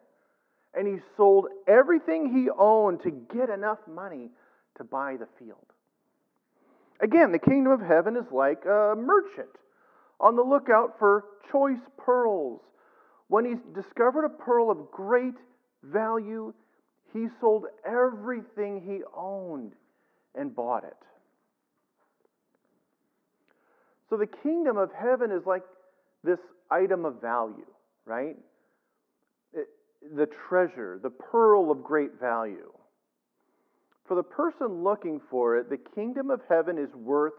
and 0.76 0.88
he 0.88 0.98
sold 1.16 1.48
everything 1.68 2.32
he 2.34 2.50
owned 2.50 3.02
to 3.04 3.12
get 3.12 3.50
enough 3.50 3.80
money 3.88 4.30
to 4.78 4.84
buy 4.84 5.16
the 5.18 5.28
field. 5.40 5.66
Again, 7.02 7.32
the 7.32 7.40
kingdom 7.40 7.72
of 7.72 7.82
heaven 7.82 8.16
is 8.18 8.26
like 8.32 8.66
a 8.66 8.96
merchant 8.98 9.50
on 10.20 10.36
the 10.36 10.42
lookout 10.42 10.98
for 11.00 11.26
choice 11.52 11.82
pearls. 11.98 12.62
When 13.28 13.46
he 13.46 13.56
discovered 13.74 14.26
a 14.26 14.30
pearl 14.30 14.70
of 14.70 14.92
great 14.92 15.36
value, 15.84 16.54
he 17.14 17.28
sold 17.40 17.66
everything 17.86 18.82
he 18.82 19.02
owned 19.16 19.74
and 20.36 20.56
bought 20.56 20.84
it. 20.84 20.98
So 24.10 24.18
the 24.18 24.28
kingdom 24.28 24.78
of 24.78 24.92
heaven 24.94 25.32
is 25.32 25.46
like 25.46 25.64
this 26.24 26.40
item 26.70 27.06
of 27.06 27.22
value, 27.22 27.66
right? 28.06 28.36
the 30.14 30.28
treasure, 30.28 31.00
the 31.02 31.10
pearl 31.10 31.72
of 31.72 31.84
great 31.84 32.20
value. 32.20 32.72
For 34.08 34.16
the 34.16 34.24
person 34.24 34.84
looking 34.84 35.20
for 35.32 35.58
it, 35.58 35.70
the 35.70 35.78
kingdom 35.78 36.30
of 36.30 36.42
heaven 36.48 36.78
is 36.78 36.94
worth 36.94 37.34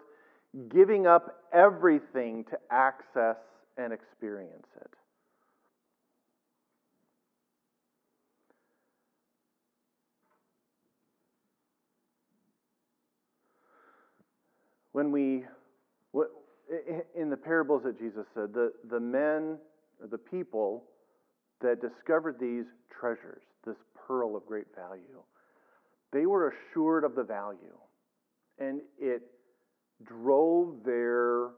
giving 0.68 1.06
up 1.06 1.42
everything 1.52 2.44
to 2.50 2.58
access 2.70 3.36
and 3.76 3.92
experience 3.92 4.66
it. 4.80 4.90
When 14.92 15.12
we, 15.12 15.44
in 17.14 17.28
the 17.28 17.36
parables 17.36 17.82
that 17.84 17.98
Jesus 17.98 18.25
said, 18.34 18.54
the, 18.54 18.72
the 18.88 18.98
men, 18.98 19.58
the 20.10 20.16
people, 20.16 20.84
that 21.60 21.82
discovered 21.82 22.36
these 22.40 22.64
treasures, 22.98 23.42
this 23.66 23.76
pearl 24.06 24.36
of 24.36 24.46
great 24.46 24.66
value, 24.75 25.22
they 26.12 26.25
were 26.25 26.54
assured 26.72 27.04
of 27.04 27.14
the 27.14 27.22
value. 27.22 27.76
And 28.58 28.80
it 28.98 29.22
drove 30.04 30.84
their 30.84 31.48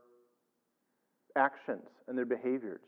actions 1.37 1.88
and 2.07 2.16
their 2.16 2.26
behaviors 2.26 2.80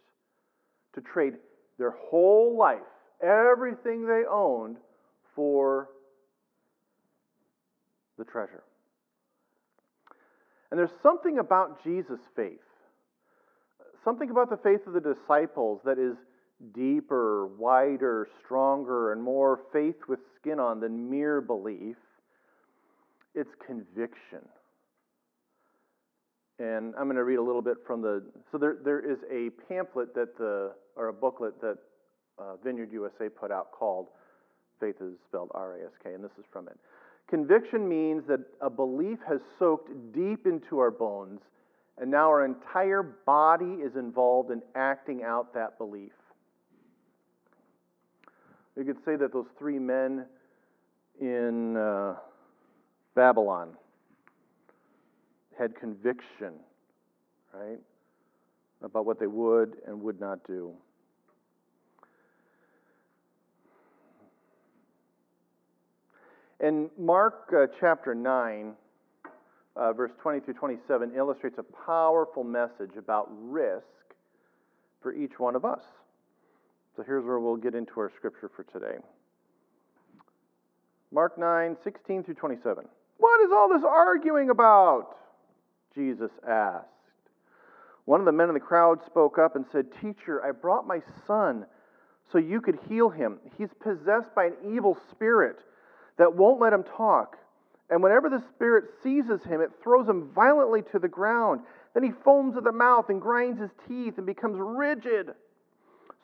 to 0.94 1.00
trade 1.00 1.34
their 1.78 1.92
whole 1.92 2.56
life, 2.56 2.78
everything 3.22 4.06
they 4.06 4.22
owned, 4.30 4.76
for 5.34 5.88
the 8.18 8.24
treasure. 8.24 8.62
And 10.70 10.78
there's 10.78 10.90
something 11.02 11.38
about 11.38 11.82
Jesus' 11.82 12.20
faith, 12.36 12.58
something 14.04 14.30
about 14.30 14.50
the 14.50 14.56
faith 14.56 14.86
of 14.86 14.92
the 14.92 15.00
disciples 15.00 15.80
that 15.84 15.98
is 15.98 16.16
deeper, 16.74 17.46
wider, 17.46 18.28
stronger, 18.44 19.12
and 19.12 19.22
more 19.22 19.60
faith 19.72 19.96
with 20.08 20.20
skin 20.38 20.60
on 20.60 20.80
than 20.80 21.10
mere 21.10 21.40
belief. 21.40 21.96
It's 23.34 23.50
conviction. 23.66 24.40
And 26.60 26.94
I'm 26.96 27.04
going 27.04 27.16
to 27.16 27.24
read 27.24 27.38
a 27.38 27.42
little 27.42 27.62
bit 27.62 27.78
from 27.86 28.02
the. 28.02 28.22
So 28.52 28.58
there, 28.58 28.76
there 28.84 29.00
is 29.00 29.18
a 29.32 29.48
pamphlet 29.66 30.14
that 30.14 30.36
the, 30.36 30.72
or 30.94 31.08
a 31.08 31.12
booklet 31.12 31.58
that 31.62 31.78
uh, 32.38 32.56
Vineyard 32.62 32.92
USA 32.92 33.30
put 33.30 33.50
out 33.50 33.72
called 33.72 34.08
Faith 34.78 34.96
is 35.00 35.14
spelled 35.26 35.50
R 35.54 35.76
A 35.76 35.84
S 35.86 35.92
K, 36.02 36.12
and 36.12 36.22
this 36.22 36.30
is 36.38 36.44
from 36.52 36.68
it. 36.68 36.76
Conviction 37.28 37.88
means 37.88 38.24
that 38.28 38.40
a 38.60 38.68
belief 38.68 39.18
has 39.26 39.40
soaked 39.58 39.90
deep 40.12 40.46
into 40.46 40.78
our 40.78 40.90
bones, 40.90 41.40
and 41.98 42.10
now 42.10 42.28
our 42.28 42.44
entire 42.44 43.02
body 43.02 43.74
is 43.82 43.96
involved 43.96 44.50
in 44.50 44.60
acting 44.74 45.22
out 45.22 45.54
that 45.54 45.78
belief. 45.78 46.12
You 48.76 48.84
could 48.84 49.02
say 49.04 49.16
that 49.16 49.32
those 49.32 49.46
three 49.58 49.78
men 49.78 50.26
in 51.20 51.76
uh, 51.76 52.16
Babylon 53.14 53.76
had 55.60 55.78
conviction, 55.78 56.54
right, 57.52 57.78
about 58.82 59.04
what 59.04 59.20
they 59.20 59.26
would 59.26 59.76
and 59.86 60.00
would 60.00 60.18
not 60.18 60.46
do. 60.46 60.72
And 66.60 66.88
Mark 66.98 67.52
uh, 67.54 67.66
chapter 67.78 68.14
9, 68.14 68.72
uh, 69.76 69.92
verse 69.92 70.12
20 70.22 70.40
through 70.40 70.54
27, 70.54 71.12
illustrates 71.14 71.58
a 71.58 71.64
powerful 71.86 72.42
message 72.42 72.96
about 72.98 73.28
risk 73.30 73.84
for 75.02 75.14
each 75.14 75.38
one 75.38 75.56
of 75.56 75.64
us. 75.64 75.80
So 76.96 77.02
here's 77.02 77.24
where 77.24 77.38
we'll 77.38 77.56
get 77.56 77.74
into 77.74 77.92
our 77.98 78.10
scripture 78.16 78.50
for 78.54 78.64
today. 78.64 78.96
Mark 81.12 81.38
9, 81.38 81.76
16 81.82 82.24
through 82.24 82.34
27. 82.34 82.84
What 83.18 83.40
is 83.42 83.50
all 83.52 83.68
this 83.68 83.82
arguing 83.86 84.50
about? 84.50 85.16
Jesus 85.94 86.30
asked. 86.46 86.86
One 88.04 88.20
of 88.20 88.26
the 88.26 88.32
men 88.32 88.48
in 88.48 88.54
the 88.54 88.60
crowd 88.60 88.98
spoke 89.06 89.38
up 89.38 89.56
and 89.56 89.64
said, 89.70 89.86
Teacher, 90.00 90.44
I 90.44 90.52
brought 90.52 90.86
my 90.86 91.00
son 91.26 91.66
so 92.32 92.38
you 92.38 92.60
could 92.60 92.78
heal 92.88 93.08
him. 93.08 93.38
He's 93.58 93.70
possessed 93.80 94.34
by 94.34 94.46
an 94.46 94.74
evil 94.74 94.96
spirit 95.10 95.56
that 96.18 96.34
won't 96.34 96.60
let 96.60 96.72
him 96.72 96.84
talk. 96.84 97.36
And 97.88 98.02
whenever 98.02 98.28
the 98.28 98.42
spirit 98.54 98.84
seizes 99.02 99.42
him, 99.42 99.60
it 99.60 99.70
throws 99.82 100.08
him 100.08 100.30
violently 100.34 100.82
to 100.92 100.98
the 100.98 101.08
ground. 101.08 101.60
Then 101.94 102.04
he 102.04 102.12
foams 102.24 102.56
at 102.56 102.64
the 102.64 102.72
mouth 102.72 103.08
and 103.08 103.20
grinds 103.20 103.60
his 103.60 103.70
teeth 103.88 104.14
and 104.16 104.26
becomes 104.26 104.58
rigid. 104.58 105.30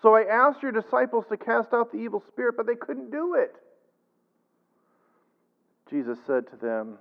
So 0.02 0.14
I 0.14 0.24
asked 0.24 0.62
your 0.62 0.72
disciples 0.72 1.24
to 1.28 1.36
cast 1.36 1.72
out 1.72 1.90
the 1.90 1.98
evil 1.98 2.22
spirit, 2.28 2.54
but 2.56 2.66
they 2.66 2.76
couldn't 2.76 3.10
do 3.10 3.34
it. 3.34 3.54
Jesus 5.90 6.18
said 6.26 6.44
to 6.50 6.56
them, 6.56 6.98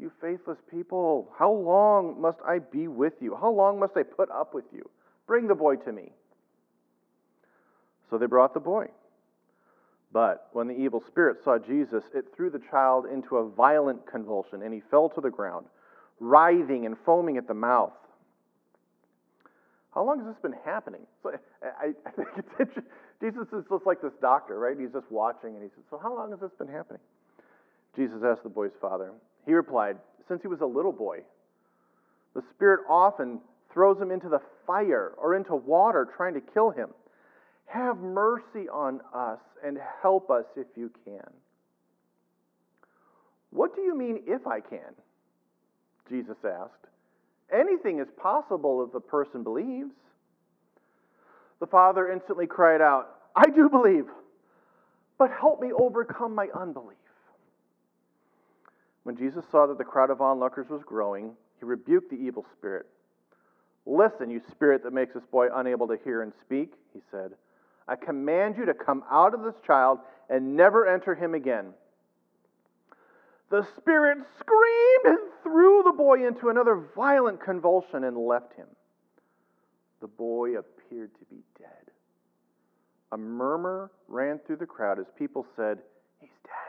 You 0.00 0.10
faithless 0.20 0.58
people, 0.70 1.30
how 1.38 1.52
long 1.52 2.18
must 2.20 2.38
I 2.46 2.58
be 2.58 2.88
with 2.88 3.12
you? 3.20 3.36
How 3.38 3.50
long 3.50 3.78
must 3.78 3.92
I 3.96 4.02
put 4.02 4.30
up 4.30 4.54
with 4.54 4.64
you? 4.72 4.88
Bring 5.26 5.46
the 5.46 5.54
boy 5.54 5.76
to 5.76 5.92
me. 5.92 6.12
So 8.08 8.16
they 8.16 8.26
brought 8.26 8.54
the 8.54 8.60
boy. 8.60 8.86
But 10.12 10.48
when 10.52 10.68
the 10.68 10.74
evil 10.74 11.04
spirit 11.06 11.36
saw 11.44 11.58
Jesus, 11.58 12.02
it 12.14 12.24
threw 12.34 12.50
the 12.50 12.62
child 12.70 13.06
into 13.12 13.36
a 13.36 13.48
violent 13.48 14.10
convulsion, 14.10 14.62
and 14.62 14.72
he 14.72 14.80
fell 14.90 15.10
to 15.10 15.20
the 15.20 15.30
ground, 15.30 15.66
writhing 16.18 16.86
and 16.86 16.96
foaming 17.04 17.36
at 17.36 17.46
the 17.46 17.54
mouth. 17.54 17.92
How 19.94 20.04
long 20.04 20.18
has 20.18 20.28
this 20.28 20.42
been 20.42 20.56
happening? 20.64 21.02
So 21.22 21.32
I, 21.62 21.92
I 22.06 22.10
think 22.10 22.28
it's. 22.58 22.72
Jesus 23.20 23.46
is 23.52 23.64
just 23.68 23.84
like 23.84 24.00
this 24.00 24.12
doctor, 24.22 24.58
right? 24.58 24.76
He's 24.78 24.92
just 24.92 25.10
watching 25.10 25.54
and 25.54 25.62
he 25.62 25.68
says, 25.68 25.84
So 25.90 26.00
how 26.02 26.14
long 26.14 26.30
has 26.30 26.40
this 26.40 26.52
been 26.58 26.68
happening? 26.68 27.02
Jesus 27.94 28.22
asked 28.24 28.44
the 28.44 28.48
boy's 28.48 28.72
father. 28.80 29.12
He 29.46 29.54
replied, 29.54 29.96
Since 30.28 30.42
he 30.42 30.48
was 30.48 30.60
a 30.60 30.66
little 30.66 30.92
boy. 30.92 31.20
The 32.34 32.42
Spirit 32.54 32.80
often 32.88 33.40
throws 33.72 34.00
him 34.00 34.10
into 34.10 34.28
the 34.28 34.40
fire 34.66 35.12
or 35.16 35.34
into 35.34 35.54
water 35.54 36.08
trying 36.16 36.34
to 36.34 36.40
kill 36.40 36.70
him. 36.70 36.90
Have 37.66 37.98
mercy 37.98 38.68
on 38.72 39.00
us 39.14 39.38
and 39.64 39.78
help 40.02 40.30
us 40.30 40.44
if 40.56 40.66
you 40.76 40.90
can. 41.04 41.30
What 43.50 43.74
do 43.74 43.82
you 43.82 43.96
mean, 43.96 44.22
if 44.26 44.46
I 44.46 44.60
can? 44.60 44.94
Jesus 46.08 46.36
asked. 46.44 46.86
Anything 47.52 48.00
is 48.00 48.06
possible 48.16 48.84
if 48.84 48.92
the 48.92 49.00
person 49.00 49.42
believes. 49.42 49.90
The 51.58 51.66
father 51.66 52.10
instantly 52.10 52.46
cried 52.46 52.80
out, 52.80 53.08
I 53.36 53.44
do 53.50 53.68
believe, 53.68 54.06
but 55.18 55.30
help 55.30 55.60
me 55.60 55.72
overcome 55.72 56.34
my 56.34 56.48
unbelief. 56.58 56.96
When 59.04 59.16
Jesus 59.16 59.44
saw 59.50 59.66
that 59.66 59.78
the 59.78 59.84
crowd 59.84 60.10
of 60.10 60.20
onlookers 60.20 60.68
was 60.68 60.82
growing, 60.82 61.32
he 61.58 61.64
rebuked 61.64 62.10
the 62.10 62.16
evil 62.16 62.44
spirit. 62.56 62.86
Listen, 63.86 64.30
you 64.30 64.40
spirit 64.50 64.82
that 64.84 64.92
makes 64.92 65.14
this 65.14 65.24
boy 65.30 65.48
unable 65.54 65.88
to 65.88 65.98
hear 66.04 66.22
and 66.22 66.32
speak, 66.42 66.74
he 66.92 67.00
said. 67.10 67.32
I 67.88 67.96
command 67.96 68.56
you 68.56 68.66
to 68.66 68.74
come 68.74 69.02
out 69.10 69.34
of 69.34 69.42
this 69.42 69.54
child 69.66 69.98
and 70.28 70.56
never 70.56 70.86
enter 70.86 71.14
him 71.14 71.34
again. 71.34 71.72
The 73.50 73.66
spirit 73.76 74.18
screamed 74.38 75.04
and 75.06 75.18
threw 75.42 75.82
the 75.82 75.92
boy 75.92 76.26
into 76.26 76.50
another 76.50 76.76
violent 76.94 77.42
convulsion 77.42 78.04
and 78.04 78.16
left 78.16 78.54
him. 78.54 78.68
The 80.00 80.06
boy 80.06 80.56
appeared 80.56 81.10
to 81.18 81.24
be 81.24 81.42
dead. 81.58 81.90
A 83.12 83.18
murmur 83.18 83.90
ran 84.06 84.38
through 84.38 84.56
the 84.56 84.66
crowd 84.66 85.00
as 85.00 85.06
people 85.18 85.44
said, 85.56 85.78
He's 86.20 86.30
dead. 86.44 86.59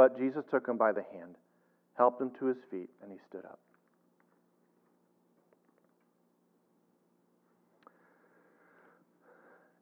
But 0.00 0.16
Jesus 0.16 0.44
took 0.50 0.66
him 0.66 0.78
by 0.78 0.92
the 0.92 1.04
hand, 1.12 1.34
helped 1.92 2.22
him 2.22 2.30
to 2.38 2.46
his 2.46 2.56
feet, 2.70 2.88
and 3.02 3.12
he 3.12 3.18
stood 3.28 3.44
up. 3.44 3.58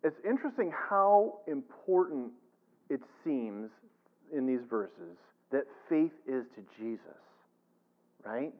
It's 0.02 0.16
interesting 0.28 0.72
how 0.72 1.38
important 1.46 2.33
it 2.90 3.00
seems 3.22 3.70
in 4.37 4.44
these 4.44 4.59
verses 4.68 5.16
that 5.52 5.66
faith 5.88 6.11
is 6.26 6.42
to 6.57 6.64
Jesus, 6.76 7.22
right? 8.26 8.52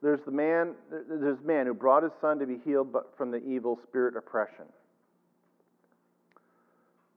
There's 0.00 0.20
the 0.24 0.32
man, 0.32 0.76
there's 0.90 1.44
man 1.44 1.66
who 1.66 1.74
brought 1.74 2.04
his 2.04 2.12
son 2.22 2.38
to 2.38 2.46
be 2.46 2.56
healed 2.64 2.90
but 2.90 3.12
from 3.18 3.30
the 3.30 3.44
evil 3.44 3.78
spirit 3.86 4.16
oppression. 4.16 4.64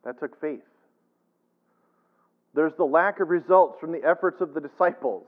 That 0.04 0.20
took 0.20 0.40
faith. 0.40 0.62
There's 2.54 2.74
the 2.78 2.86
lack 2.86 3.20
of 3.20 3.30
results 3.30 3.80
from 3.80 3.92
the 3.92 4.04
efforts 4.04 4.42
of 4.42 4.54
the 4.54 4.62
disciples. 4.62 5.26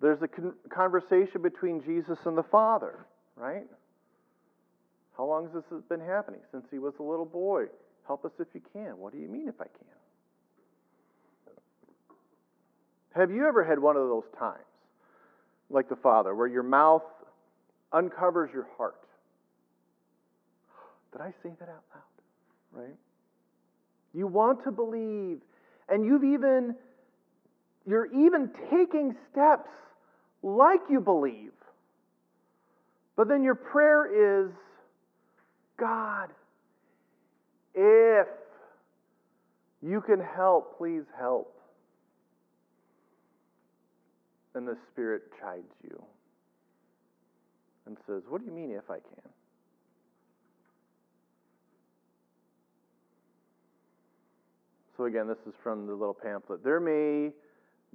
There's 0.00 0.22
a 0.22 0.28
con- 0.28 0.54
conversation 0.70 1.42
between 1.42 1.82
Jesus 1.82 2.18
and 2.24 2.38
the 2.38 2.42
Father, 2.42 3.04
right? 3.36 3.66
How 5.16 5.26
long 5.26 5.50
has 5.52 5.62
this 5.70 5.82
been 5.90 6.00
happening? 6.00 6.40
Since 6.52 6.64
he 6.70 6.78
was 6.78 6.94
a 6.98 7.02
little 7.02 7.26
boy. 7.26 7.66
Help 8.06 8.24
us 8.24 8.32
if 8.38 8.48
you 8.54 8.62
can. 8.72 8.98
What 8.98 9.12
do 9.12 9.18
you 9.18 9.28
mean 9.28 9.48
if 9.48 9.60
I 9.60 9.64
can? 9.64 9.86
Have 13.14 13.30
you 13.30 13.46
ever 13.46 13.62
had 13.64 13.78
one 13.78 13.96
of 13.96 14.08
those 14.08 14.24
times, 14.38 14.64
like 15.68 15.88
the 15.88 15.96
Father, 15.96 16.34
where 16.34 16.46
your 16.46 16.62
mouth 16.62 17.02
uncovers 17.92 18.50
your 18.54 18.68
heart? 18.78 18.99
Did 21.12 21.20
I 21.20 21.32
say 21.42 21.50
that 21.58 21.68
out 21.68 21.82
loud? 21.94 22.82
Right? 22.82 22.96
You 24.14 24.26
want 24.26 24.64
to 24.64 24.70
believe, 24.70 25.38
and 25.88 26.04
you've 26.04 26.24
even 26.24 26.74
you're 27.86 28.06
even 28.06 28.50
taking 28.70 29.16
steps 29.30 29.68
like 30.42 30.80
you 30.88 31.00
believe. 31.00 31.52
But 33.16 33.28
then 33.28 33.42
your 33.42 33.54
prayer 33.54 34.44
is 34.44 34.50
God, 35.78 36.28
if 37.74 38.26
you 39.82 40.00
can 40.00 40.20
help, 40.20 40.76
please 40.78 41.04
help. 41.18 41.56
And 44.54 44.66
the 44.66 44.76
Spirit 44.92 45.22
chides 45.40 45.72
you 45.82 46.02
and 47.86 47.96
says, 48.06 48.22
What 48.28 48.40
do 48.40 48.46
you 48.46 48.52
mean 48.52 48.70
if 48.72 48.90
I 48.90 48.98
can? 48.98 49.30
So, 55.00 55.06
again, 55.06 55.26
this 55.26 55.38
is 55.46 55.54
from 55.62 55.86
the 55.86 55.94
little 55.94 56.12
pamphlet. 56.12 56.62
There 56.62 56.78
may 56.78 57.30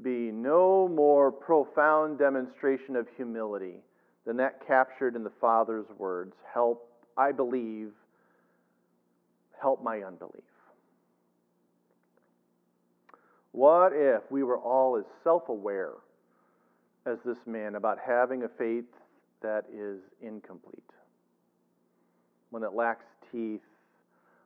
be 0.02 0.32
no 0.32 0.88
more 0.88 1.32
profound 1.32 2.18
demonstration 2.18 2.96
of 2.96 3.06
humility 3.16 3.76
than 4.26 4.38
that 4.38 4.66
captured 4.66 5.16
in 5.16 5.24
the 5.24 5.32
Father's 5.40 5.86
words 6.00 6.34
Help, 6.52 6.90
I 7.16 7.32
believe, 7.32 7.92
help 9.62 9.84
my 9.84 10.00
unbelief. 10.00 10.42
What 13.52 13.92
if 13.94 14.24
we 14.32 14.42
were 14.42 14.58
all 14.58 14.98
as 14.98 15.06
self 15.24 15.48
aware 15.50 15.92
as 17.06 17.20
this 17.24 17.38
man 17.46 17.76
about 17.76 18.00
having 18.04 18.46
a 18.46 18.50
faith 18.58 18.86
that 19.44 19.66
is 19.72 20.00
incomplete? 20.24 20.82
One 22.50 22.64
that 22.64 22.74
lacks 22.74 23.06
teeth, 23.32 23.62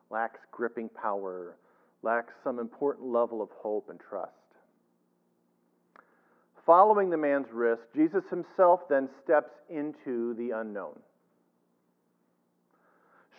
lacks 0.09 0.41
gripping 0.51 0.89
power, 0.89 1.55
lacks 2.01 2.33
some 2.43 2.59
important 2.59 3.07
level 3.07 3.41
of 3.41 3.49
hope 3.51 3.89
and 3.89 3.99
trust. 3.99 4.31
Following 6.65 7.09
the 7.09 7.17
man's 7.17 7.47
risk, 7.51 7.81
Jesus 7.95 8.23
himself 8.29 8.81
then 8.89 9.09
steps 9.23 9.51
into 9.69 10.35
the 10.35 10.51
unknown. 10.51 10.99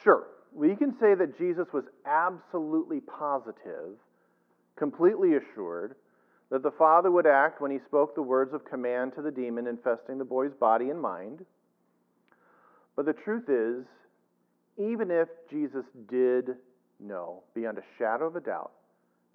Sure, 0.03 0.27
we 0.53 0.75
can 0.75 0.93
say 0.99 1.15
that 1.15 1.39
Jesus 1.39 1.67
was 1.73 1.85
absolutely 2.07 3.01
positive, 3.01 3.97
completely 4.77 5.37
assured, 5.37 5.95
that 6.51 6.63
the 6.63 6.71
Father 6.73 7.11
would 7.11 7.27
act 7.27 7.61
when 7.61 7.71
he 7.71 7.79
spoke 7.87 8.15
the 8.15 8.23
words 8.23 8.53
of 8.53 8.65
command 8.65 9.13
to 9.15 9.23
the 9.23 9.31
demon 9.31 9.69
infesting 9.69 10.19
the 10.19 10.25
boy's 10.25 10.53
body 10.59 10.91
and 10.91 11.01
mind. 11.01 11.45
But 12.97 13.07
the 13.07 13.13
truth 13.13 13.49
is, 13.49 13.87
even 14.77 15.11
if 15.11 15.29
Jesus 15.49 15.85
did 16.09 16.57
know, 17.01 17.43
beyond 17.55 17.79
a 17.79 17.83
shadow 17.99 18.27
of 18.27 18.37
a 18.37 18.41
doubt, 18.41 18.73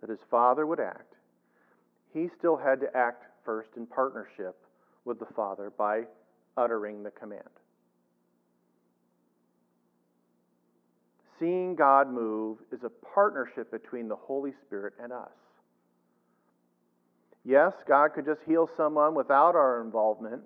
that 0.01 0.09
his 0.09 0.19
Father 0.29 0.65
would 0.65 0.79
act, 0.79 1.15
he 2.13 2.29
still 2.37 2.55
had 2.55 2.79
to 2.81 2.87
act 2.95 3.23
first 3.43 3.69
in 3.75 3.85
partnership 3.85 4.55
with 5.03 5.19
the 5.19 5.27
Father 5.35 5.71
by 5.77 6.03
uttering 6.57 7.03
the 7.03 7.11
command. 7.11 7.41
Seeing 11.39 11.75
God 11.75 12.11
move 12.11 12.59
is 12.71 12.79
a 12.83 12.89
partnership 13.13 13.69
between 13.71 14.07
the 14.07 14.15
Holy 14.15 14.53
Spirit 14.65 14.93
and 15.01 15.11
us. 15.11 15.29
Yes, 17.43 17.73
God 17.87 18.13
could 18.13 18.25
just 18.25 18.39
heal 18.47 18.69
someone 18.75 19.13
without 19.13 19.55
our 19.55 19.81
involvement, 19.81 20.41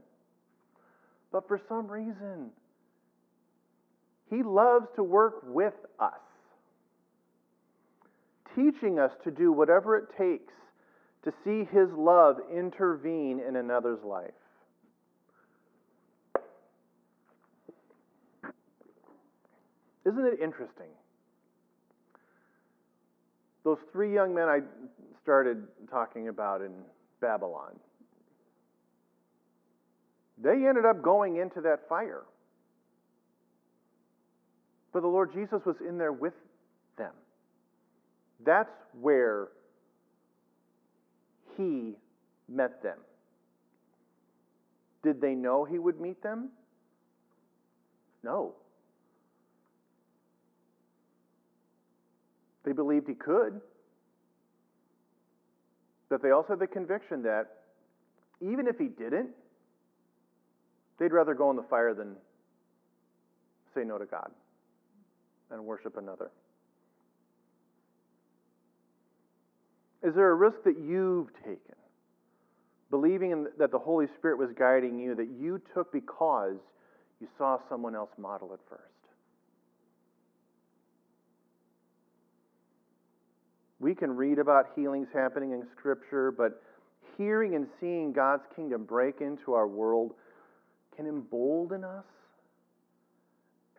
but 1.31 1.47
for 1.47 1.61
some 1.69 1.87
reason, 1.87 2.49
He 4.29 4.43
loves 4.43 4.87
to 4.95 5.03
work 5.03 5.41
with 5.43 5.75
us, 5.99 6.19
teaching 8.59 8.99
us 8.99 9.11
to 9.23 9.31
do 9.31 9.51
whatever 9.51 9.97
it 9.97 10.05
takes 10.17 10.53
to 11.23 11.31
see 11.43 11.67
His 11.71 11.89
love 11.95 12.37
intervene 12.53 13.41
in 13.47 13.55
another's 13.55 14.03
life. 14.03 14.31
Isn't 20.05 20.25
it 20.25 20.39
interesting? 20.41 20.87
Those 23.63 23.77
three 23.91 24.13
young 24.13 24.33
men 24.33 24.47
I 24.47 24.59
started 25.21 25.63
talking 25.91 26.29
about 26.29 26.61
in 26.61 26.71
Babylon, 27.21 27.75
they 30.41 30.67
ended 30.67 30.85
up 30.85 31.01
going 31.01 31.37
into 31.37 31.61
that 31.61 31.87
fire. 31.87 32.23
But 34.91 35.01
the 35.01 35.07
Lord 35.07 35.33
Jesus 35.33 35.61
was 35.65 35.75
in 35.87 35.97
there 35.97 36.13
with. 36.13 36.33
That's 38.45 38.71
where 38.99 39.49
he 41.57 41.95
met 42.47 42.81
them. 42.81 42.97
Did 45.03 45.21
they 45.21 45.35
know 45.35 45.65
he 45.65 45.77
would 45.79 45.99
meet 45.99 46.21
them? 46.21 46.49
No. 48.23 48.53
They 52.63 52.73
believed 52.73 53.07
he 53.07 53.15
could. 53.15 53.61
But 56.09 56.21
they 56.21 56.31
also 56.31 56.53
had 56.53 56.59
the 56.59 56.67
conviction 56.67 57.23
that 57.23 57.47
even 58.41 58.67
if 58.67 58.77
he 58.77 58.87
didn't, 58.87 59.29
they'd 60.97 61.13
rather 61.13 61.33
go 61.33 61.49
in 61.49 61.55
the 61.55 61.63
fire 61.63 61.93
than 61.93 62.15
say 63.75 63.83
no 63.83 63.97
to 63.97 64.05
God 64.05 64.31
and 65.51 65.65
worship 65.65 65.97
another. 65.97 66.31
Is 70.01 70.15
there 70.15 70.31
a 70.31 70.35
risk 70.35 70.57
that 70.63 70.77
you've 70.79 71.33
taken, 71.39 71.75
believing 72.89 73.31
in, 73.31 73.47
that 73.57 73.71
the 73.71 73.79
Holy 73.79 74.07
Spirit 74.17 74.37
was 74.37 74.49
guiding 74.57 74.97
you, 74.97 75.15
that 75.15 75.27
you 75.39 75.61
took 75.73 75.91
because 75.91 76.57
you 77.19 77.27
saw 77.37 77.57
someone 77.67 77.95
else 77.95 78.11
model 78.17 78.53
it 78.53 78.59
first? 78.69 78.83
We 83.79 83.95
can 83.95 84.15
read 84.15 84.39
about 84.39 84.67
healings 84.75 85.07
happening 85.13 85.51
in 85.51 85.63
Scripture, 85.77 86.31
but 86.31 86.61
hearing 87.17 87.55
and 87.55 87.67
seeing 87.79 88.13
God's 88.13 88.43
kingdom 88.55 88.85
break 88.85 89.21
into 89.21 89.53
our 89.53 89.67
world 89.67 90.13
can 90.95 91.07
embolden 91.07 91.83
us 91.83 92.05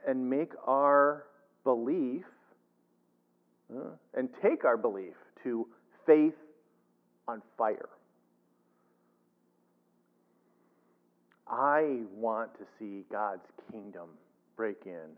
and 0.06 0.28
make 0.28 0.52
our 0.66 1.26
belief 1.64 2.24
uh, 3.74 3.90
and 4.14 4.28
take 4.42 4.64
our 4.64 4.76
belief 4.76 5.14
to 5.44 5.66
faith 6.06 6.34
on 7.28 7.42
fire. 7.56 7.88
I 11.46 12.00
want 12.14 12.56
to 12.58 12.64
see 12.78 13.04
God's 13.10 13.46
kingdom 13.70 14.08
break 14.56 14.82
in. 14.86 15.08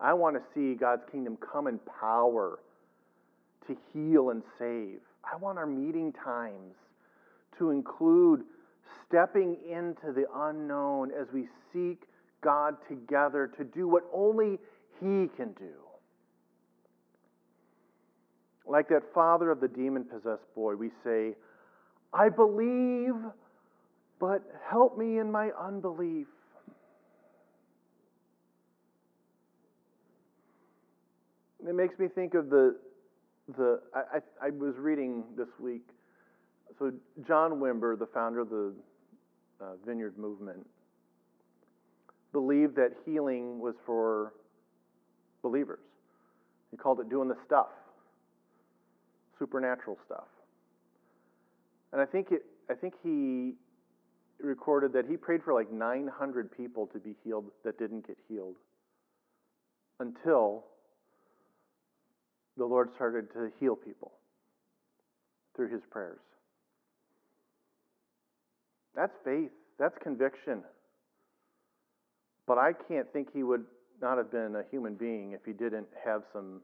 I 0.00 0.12
want 0.12 0.36
to 0.36 0.42
see 0.54 0.74
God's 0.78 1.02
kingdom 1.10 1.36
come 1.36 1.66
in 1.66 1.80
power 2.00 2.60
to 3.66 3.76
heal 3.92 4.30
and 4.30 4.42
save. 4.58 5.00
I 5.30 5.36
want 5.36 5.58
our 5.58 5.66
meeting 5.66 6.12
times 6.12 6.74
to 7.58 7.70
include 7.70 8.44
stepping 9.06 9.56
into 9.68 10.12
the 10.12 10.26
unknown 10.34 11.10
as 11.10 11.26
we 11.34 11.48
seek 11.72 12.02
God 12.40 12.76
together 12.88 13.50
to 13.58 13.64
do 13.64 13.88
what 13.88 14.04
only 14.12 14.58
He 15.00 15.28
can 15.36 15.52
do. 15.58 15.74
Like 18.68 18.88
that 18.90 19.02
father 19.14 19.50
of 19.50 19.60
the 19.60 19.68
demon 19.68 20.04
possessed 20.04 20.54
boy, 20.54 20.76
we 20.76 20.90
say, 21.02 21.34
I 22.12 22.28
believe, 22.28 23.14
but 24.20 24.42
help 24.68 24.98
me 24.98 25.18
in 25.18 25.32
my 25.32 25.50
unbelief. 25.58 26.26
It 31.66 31.74
makes 31.74 31.98
me 31.98 32.08
think 32.08 32.34
of 32.34 32.50
the 32.50 32.76
the 33.56 33.80
I, 33.94 34.18
I, 34.42 34.46
I 34.46 34.50
was 34.50 34.74
reading 34.76 35.24
this 35.36 35.48
week. 35.58 35.86
So 36.78 36.92
John 37.26 37.52
Wimber, 37.52 37.98
the 37.98 38.06
founder 38.06 38.40
of 38.40 38.50
the 38.50 38.74
uh, 39.60 39.64
Vineyard 39.86 40.18
Movement, 40.18 40.66
believed 42.32 42.76
that 42.76 42.92
healing 43.04 43.58
was 43.58 43.74
for 43.86 44.34
believers. 45.42 45.80
He 46.70 46.76
called 46.76 47.00
it 47.00 47.08
doing 47.08 47.28
the 47.28 47.36
stuff, 47.46 47.68
supernatural 49.38 49.98
stuff. 50.04 50.28
And 51.92 52.00
I 52.00 52.04
think 52.04 52.28
it, 52.30 52.42
I 52.70 52.74
think 52.74 52.94
he 53.02 53.52
recorded 54.40 54.92
that 54.92 55.06
he 55.08 55.16
prayed 55.16 55.42
for 55.42 55.52
like 55.52 55.72
900 55.72 56.56
people 56.56 56.86
to 56.88 56.98
be 56.98 57.14
healed 57.24 57.46
that 57.64 57.78
didn't 57.78 58.06
get 58.06 58.16
healed 58.28 58.56
until 60.00 60.64
the 62.56 62.64
Lord 62.64 62.90
started 62.94 63.32
to 63.32 63.50
heal 63.58 63.74
people 63.74 64.12
through 65.56 65.70
his 65.70 65.82
prayers. 65.90 66.20
That's 68.94 69.12
faith. 69.24 69.50
That's 69.78 69.94
conviction. 70.02 70.62
But 72.46 72.58
I 72.58 72.72
can't 72.72 73.10
think 73.12 73.28
he 73.32 73.42
would 73.42 73.64
not 74.00 74.18
have 74.18 74.30
been 74.30 74.56
a 74.56 74.64
human 74.70 74.94
being 74.94 75.32
if 75.32 75.40
he 75.44 75.52
didn't 75.52 75.86
have 76.04 76.22
some 76.32 76.60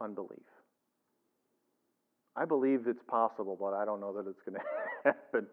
unbelief. 0.00 0.47
I 2.38 2.44
believe 2.44 2.86
it's 2.86 3.02
possible, 3.08 3.56
but 3.58 3.74
I 3.74 3.84
don't 3.84 4.00
know 4.00 4.12
that 4.12 4.28
it's 4.28 4.40
going 4.42 4.58
to 4.60 4.64
happen. 5.04 5.46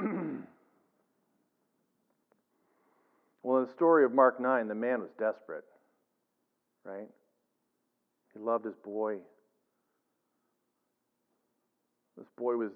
well, 3.42 3.58
in 3.58 3.66
the 3.66 3.72
story 3.72 4.04
of 4.04 4.14
Mark 4.14 4.40
9, 4.40 4.66
the 4.66 4.74
man 4.74 5.00
was 5.00 5.10
desperate, 5.18 5.64
right? 6.84 7.08
He 8.32 8.40
loved 8.40 8.64
his 8.64 8.76
boy. 8.82 9.16
This 12.16 12.26
boy 12.36 12.56
was 12.56 12.70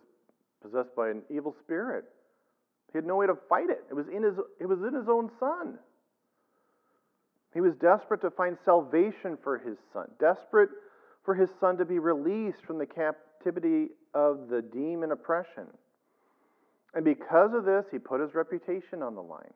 possessed 0.63 0.95
by 0.95 1.09
an 1.09 1.23
evil 1.35 1.57
spirit. 1.65 2.05
He 2.93 2.99
had 2.99 3.07
no 3.07 3.17
way 3.17 3.27
to 3.27 3.37
fight 3.49 3.71
it. 3.71 3.85
It 3.91 3.95
was 3.95 4.07
in 4.15 4.23
his, 4.23 4.35
it 4.61 4.67
was 4.67 4.81
in 4.87 4.95
his 4.95 5.09
own 5.09 5.31
son. 5.41 5.79
He 7.55 7.61
was 7.61 7.73
desperate 7.81 8.21
to 8.21 8.31
find 8.31 8.59
salvation 8.65 9.39
for 9.43 9.59
his 9.59 9.77
son, 9.93 10.11
desperate 10.21 10.69
for 11.25 11.35
his 11.35 11.49
son 11.61 11.77
to 11.79 11.85
be 11.85 11.99
released 11.99 12.65
from 12.67 12.79
the 12.79 12.87
captivity 12.87 13.89
of 14.15 14.49
the 14.49 14.63
demon 14.63 15.13
oppression. 15.13 15.67
And 16.95 17.05
because 17.05 17.51
of 17.55 17.65
this, 17.65 17.85
he 17.91 17.99
put 17.99 18.21
his 18.21 18.35
reputation 18.35 19.03
on 19.03 19.15
the 19.15 19.23
line. 19.23 19.55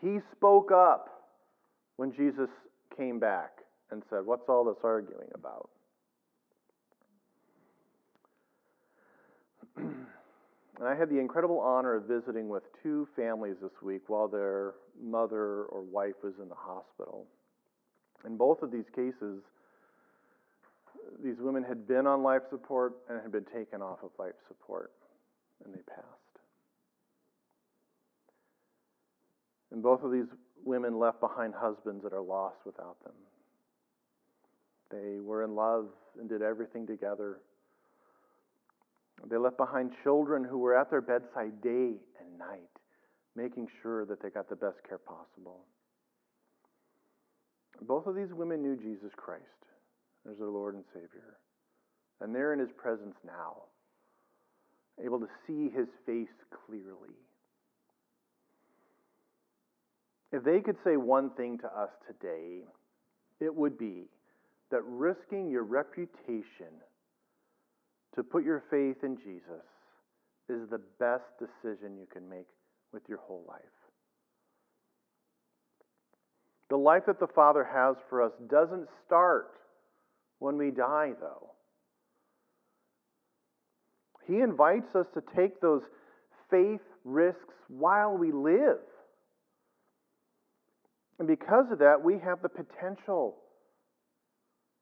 He 0.00 0.18
spoke 0.32 0.70
up 0.72 1.32
when 1.96 2.12
Jesus 2.12 2.48
came 2.96 3.18
back 3.18 3.58
and 3.90 4.02
said, 4.10 4.24
What's 4.24 4.48
all 4.48 4.64
this 4.64 4.82
arguing 4.82 5.28
about? 5.34 5.70
and 9.76 10.06
I 10.82 10.94
had 10.94 11.08
the 11.08 11.18
incredible 11.18 11.60
honor 11.60 11.94
of 11.94 12.04
visiting 12.04 12.48
with 12.48 12.62
two 12.82 13.08
families 13.16 13.56
this 13.62 13.72
week 13.82 14.02
while 14.08 14.28
their 14.28 14.74
mother 15.02 15.64
or 15.64 15.82
wife 15.82 16.14
was 16.22 16.34
in 16.40 16.48
the 16.48 16.54
hospital. 16.54 17.26
In 18.24 18.36
both 18.36 18.62
of 18.62 18.70
these 18.70 18.88
cases, 18.94 19.42
these 21.22 21.36
women 21.38 21.62
had 21.62 21.86
been 21.86 22.06
on 22.06 22.22
life 22.22 22.42
support 22.50 22.94
and 23.08 23.20
had 23.20 23.32
been 23.32 23.44
taken 23.44 23.82
off 23.82 23.98
of 24.02 24.10
life 24.18 24.34
support, 24.48 24.92
and 25.64 25.74
they 25.74 25.82
passed. 25.82 26.08
And 29.70 29.82
both 29.82 30.02
of 30.02 30.12
these 30.12 30.26
women 30.64 30.98
left 30.98 31.20
behind 31.20 31.54
husbands 31.54 32.02
that 32.04 32.12
are 32.12 32.22
lost 32.22 32.56
without 32.64 32.96
them. 33.04 33.14
They 34.90 35.20
were 35.20 35.42
in 35.42 35.54
love 35.54 35.88
and 36.18 36.28
did 36.28 36.42
everything 36.42 36.86
together. 36.86 37.38
They 39.28 39.36
left 39.36 39.56
behind 39.56 39.92
children 40.02 40.44
who 40.44 40.58
were 40.58 40.76
at 40.76 40.90
their 40.90 41.00
bedside 41.00 41.60
day 41.62 41.94
and 42.20 42.38
night, 42.38 42.70
making 43.34 43.68
sure 43.82 44.04
that 44.06 44.22
they 44.22 44.30
got 44.30 44.48
the 44.48 44.56
best 44.56 44.76
care 44.88 44.98
possible. 44.98 45.64
Both 47.86 48.06
of 48.06 48.14
these 48.14 48.32
women 48.32 48.62
knew 48.62 48.76
Jesus 48.76 49.12
Christ 49.16 49.42
as 50.30 50.38
their 50.38 50.48
Lord 50.48 50.74
and 50.74 50.84
Savior. 50.92 51.38
And 52.20 52.34
they're 52.34 52.52
in 52.52 52.58
His 52.58 52.72
presence 52.76 53.16
now, 53.24 53.64
able 55.04 55.20
to 55.20 55.28
see 55.46 55.68
His 55.76 55.88
face 56.06 56.28
clearly. 56.66 57.16
If 60.32 60.42
they 60.44 60.60
could 60.60 60.76
say 60.84 60.96
one 60.96 61.30
thing 61.30 61.58
to 61.58 61.66
us 61.66 61.90
today, 62.06 62.62
it 63.40 63.54
would 63.54 63.78
be 63.78 64.04
that 64.70 64.82
risking 64.84 65.50
your 65.50 65.64
reputation 65.64 66.72
to 68.16 68.22
put 68.22 68.44
your 68.44 68.64
faith 68.70 69.04
in 69.04 69.16
Jesus 69.16 69.64
is 70.48 70.68
the 70.70 70.80
best 70.98 71.24
decision 71.38 71.96
you 71.96 72.06
can 72.12 72.28
make 72.28 72.46
with 72.92 73.02
your 73.08 73.18
whole 73.18 73.44
life. 73.48 73.83
The 76.74 76.78
life 76.78 77.04
that 77.06 77.20
the 77.20 77.28
Father 77.28 77.62
has 77.62 77.94
for 78.10 78.20
us 78.20 78.32
doesn't 78.50 78.88
start 79.06 79.52
when 80.40 80.56
we 80.56 80.72
die, 80.72 81.12
though. 81.20 81.52
He 84.26 84.40
invites 84.40 84.92
us 84.96 85.06
to 85.14 85.22
take 85.36 85.60
those 85.60 85.82
faith 86.50 86.80
risks 87.04 87.54
while 87.68 88.18
we 88.18 88.32
live. 88.32 88.80
And 91.20 91.28
because 91.28 91.66
of 91.70 91.78
that, 91.78 92.02
we 92.02 92.14
have 92.18 92.42
the 92.42 92.48
potential. 92.48 93.36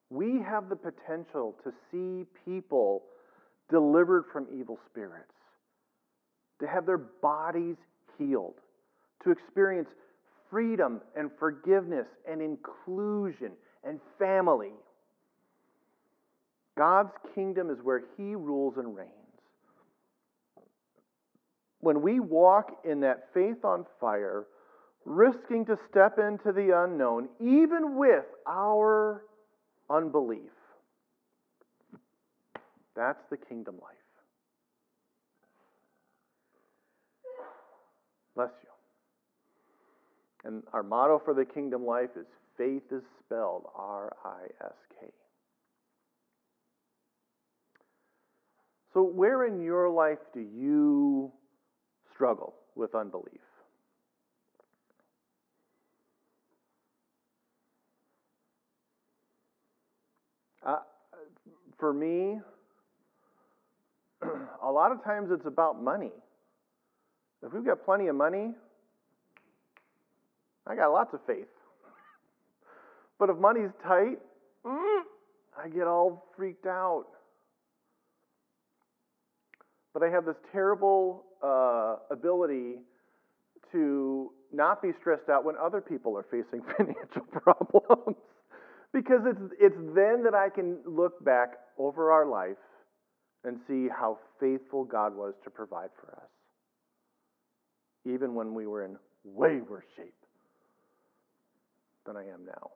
We 0.08 0.40
have 0.40 0.70
the 0.70 0.76
potential 0.76 1.56
to 1.62 1.72
see 1.90 2.24
people 2.46 3.02
delivered 3.70 4.24
from 4.32 4.46
evil 4.58 4.78
spirits, 4.90 5.34
to 6.62 6.66
have 6.66 6.86
their 6.86 6.96
bodies 6.96 7.76
healed, 8.16 8.54
to 9.24 9.30
experience 9.30 9.90
freedom 10.52 11.00
and 11.16 11.30
forgiveness 11.38 12.06
and 12.30 12.42
inclusion 12.42 13.52
and 13.82 13.98
family. 14.18 14.72
God's 16.76 17.12
kingdom 17.34 17.70
is 17.70 17.78
where 17.82 18.02
He 18.16 18.34
rules 18.34 18.74
and 18.76 18.94
reigns. 18.94 19.08
When 21.80 22.02
we 22.02 22.20
walk 22.20 22.78
in 22.84 23.00
that 23.00 23.28
faith 23.34 23.64
on 23.64 23.86
fire, 23.98 24.44
risking 25.04 25.64
to 25.66 25.78
step 25.90 26.18
into 26.18 26.52
the 26.52 26.84
unknown, 26.84 27.28
even 27.40 27.96
with 27.96 28.26
our 28.46 29.24
unbelief, 29.90 30.52
that's 32.94 33.22
the 33.30 33.36
kingdom 33.38 33.76
life. 33.82 33.96
Bless. 38.36 38.50
And 40.44 40.62
our 40.72 40.82
motto 40.82 41.20
for 41.24 41.34
the 41.34 41.44
kingdom 41.44 41.86
life 41.86 42.10
is 42.16 42.26
faith 42.56 42.82
is 42.90 43.02
spelled 43.24 43.64
R 43.76 44.12
I 44.24 44.64
S 44.64 44.74
K. 45.00 45.06
So, 48.92 49.02
where 49.02 49.46
in 49.46 49.62
your 49.62 49.88
life 49.88 50.18
do 50.34 50.40
you 50.40 51.32
struggle 52.14 52.54
with 52.74 52.94
unbelief? 52.94 53.40
Uh, 60.64 60.76
for 61.78 61.92
me, 61.92 62.40
a 64.62 64.70
lot 64.70 64.92
of 64.92 65.02
times 65.02 65.30
it's 65.32 65.46
about 65.46 65.82
money. 65.82 66.12
If 67.44 67.52
we've 67.52 67.64
got 67.64 67.84
plenty 67.84 68.06
of 68.06 68.14
money, 68.14 68.52
I 70.66 70.76
got 70.76 70.92
lots 70.92 71.12
of 71.12 71.20
faith. 71.26 71.46
But 73.18 73.30
if 73.30 73.36
money's 73.36 73.70
tight, 73.86 74.18
I 74.64 75.68
get 75.68 75.86
all 75.86 76.24
freaked 76.36 76.66
out. 76.66 77.06
But 79.92 80.02
I 80.02 80.08
have 80.10 80.24
this 80.24 80.36
terrible 80.50 81.24
uh, 81.42 81.96
ability 82.10 82.76
to 83.72 84.30
not 84.52 84.82
be 84.82 84.90
stressed 85.00 85.28
out 85.28 85.44
when 85.44 85.56
other 85.56 85.80
people 85.80 86.16
are 86.16 86.24
facing 86.24 86.62
financial 86.76 87.22
problems. 87.30 88.16
because 88.92 89.20
it's, 89.26 89.54
it's 89.60 89.76
then 89.94 90.22
that 90.24 90.34
I 90.34 90.48
can 90.48 90.78
look 90.86 91.22
back 91.24 91.54
over 91.78 92.10
our 92.12 92.26
life 92.26 92.56
and 93.44 93.58
see 93.66 93.88
how 93.88 94.18
faithful 94.38 94.84
God 94.84 95.16
was 95.16 95.34
to 95.44 95.50
provide 95.50 95.90
for 96.00 96.12
us, 96.12 96.28
even 98.06 98.34
when 98.34 98.54
we 98.54 98.66
were 98.66 98.84
in 98.84 98.96
way 99.24 99.60
worse 99.60 99.84
shape 99.96 100.21
than 102.06 102.16
I 102.16 102.22
am 102.22 102.44
now. 102.44 102.70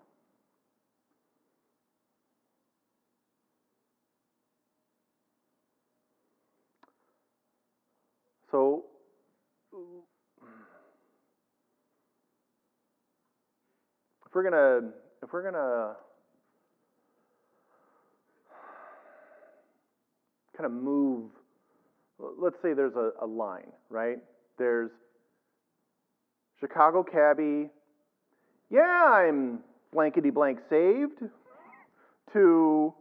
So, 8.51 8.85
if 14.25 14.35
we're 14.35 14.45
gonna, 14.45 14.91
if 15.23 15.33
we're 15.33 15.43
gonna 15.43 15.95
kind 20.57 20.67
of 20.67 20.73
move, 20.73 21.31
let's 22.19 22.57
say 22.63 22.73
there's 22.73 22.95
a, 22.95 23.11
a 23.21 23.27
line, 23.27 23.73
right? 23.91 24.19
There's 24.59 24.91
Chicago 26.61 27.03
cabbie 27.03 27.69
yeah, 28.71 29.05
I'm 29.13 29.61
blankety 29.93 30.31
blank 30.31 30.59
saved, 30.69 31.21
to 32.33 32.95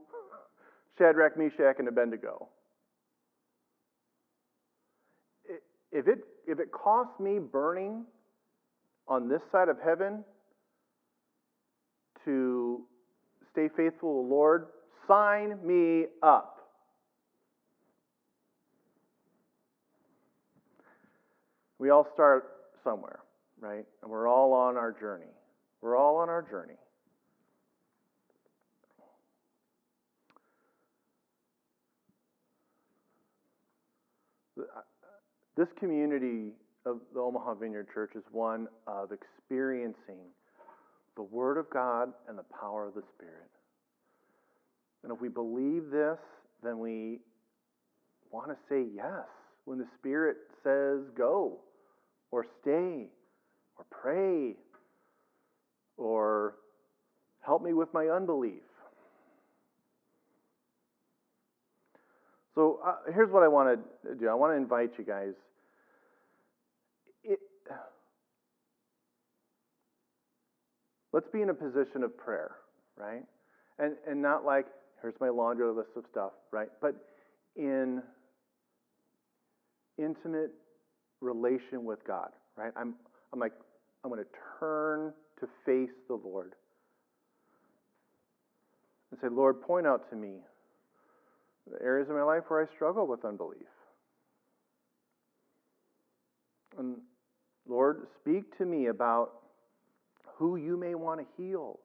Shadrach, 0.97 1.37
Meshach, 1.37 1.75
and 1.79 1.87
Abednego. 1.87 2.47
If 5.91 6.07
it, 6.07 6.19
if 6.47 6.59
it 6.59 6.71
costs 6.71 7.19
me 7.19 7.39
burning 7.39 8.05
on 9.07 9.29
this 9.29 9.41
side 9.51 9.69
of 9.69 9.77
heaven 9.83 10.23
to 12.25 12.81
stay 13.51 13.69
faithful 13.75 14.21
to 14.21 14.27
the 14.27 14.33
Lord, 14.33 14.67
sign 15.07 15.57
me 15.63 16.05
up. 16.21 16.51
We 21.77 21.89
all 21.89 22.07
start 22.13 22.45
somewhere, 22.83 23.19
right? 23.59 23.85
And 24.01 24.11
we're 24.11 24.27
all 24.27 24.53
on 24.53 24.77
our 24.77 24.91
journey. 24.91 25.25
We're 25.85 25.97
all 25.97 26.17
on 26.17 26.29
our 26.29 26.41
journey. 26.41 26.79
This 35.55 35.67
community 35.79 36.53
of 36.87 37.01
the 37.13 37.19
Omaha 37.19 37.53
Vineyard 37.53 37.89
Church 37.93 38.13
is 38.15 38.23
one 38.31 38.67
of 38.87 39.11
experiencing 39.11 40.25
the 41.15 41.21
Word 41.21 41.59
of 41.59 41.69
God 41.69 42.11
and 42.27 42.35
the 42.35 42.45
power 42.59 42.87
of 42.87 42.95
the 42.95 43.03
Spirit. 43.15 43.51
And 45.03 45.11
if 45.11 45.21
we 45.21 45.29
believe 45.29 45.91
this, 45.91 46.17
then 46.63 46.79
we 46.79 47.19
want 48.31 48.47
to 48.47 48.57
say 48.67 48.87
yes 48.91 49.27
when 49.65 49.77
the 49.77 49.87
Spirit 49.99 50.37
says 50.63 51.01
go, 51.15 51.59
or 52.31 52.43
stay, 52.63 53.05
or 53.77 53.85
pray, 53.91 54.55
or 55.97 56.55
help 57.41 57.63
me 57.63 57.73
with 57.73 57.93
my 57.93 58.07
unbelief. 58.07 58.61
So 62.53 62.79
uh, 62.85 62.95
here's 63.13 63.31
what 63.31 63.43
I 63.43 63.47
want 63.47 63.79
to 64.03 64.15
do 64.15 64.29
I 64.29 64.33
want 64.33 64.53
to 64.53 64.57
invite 64.57 64.91
you 64.97 65.03
guys. 65.03 65.33
Let's 71.15 71.29
be 71.29 71.41
in 71.41 71.49
a 71.49 71.53
position 71.53 72.03
of 72.03 72.17
prayer, 72.17 72.51
right? 72.97 73.23
And, 73.79 73.95
and 74.05 74.21
not 74.21 74.43
like, 74.43 74.65
here's 75.01 75.13
my 75.21 75.29
laundry 75.29 75.71
list 75.71 75.91
of 75.95 76.03
stuff, 76.11 76.33
right? 76.51 76.67
But 76.81 76.95
in 77.55 78.03
intimate 79.97 80.51
relation 81.21 81.85
with 81.85 82.05
God, 82.05 82.31
right? 82.57 82.73
I'm, 82.75 82.95
I'm 83.31 83.39
like, 83.39 83.53
I'm 84.03 84.11
going 84.11 84.21
to 84.21 84.29
turn 84.59 85.13
to 85.39 85.47
face 85.65 85.95
the 86.07 86.15
Lord 86.15 86.53
and 89.11 89.19
say, 89.21 89.33
Lord, 89.33 89.61
point 89.61 89.87
out 89.87 90.09
to 90.09 90.15
me 90.15 90.39
the 91.71 91.81
areas 91.83 92.09
of 92.09 92.15
my 92.15 92.23
life 92.23 92.43
where 92.47 92.61
I 92.61 92.75
struggle 92.75 93.07
with 93.07 93.25
unbelief. 93.25 93.67
And 96.77 96.97
Lord, 97.67 98.07
speak 98.21 98.57
to 98.57 98.65
me 98.65 98.87
about 98.87 99.31
who 100.37 100.57
you 100.57 100.77
may 100.77 100.95
want 100.95 101.21
to 101.21 101.25
heal 101.41 101.79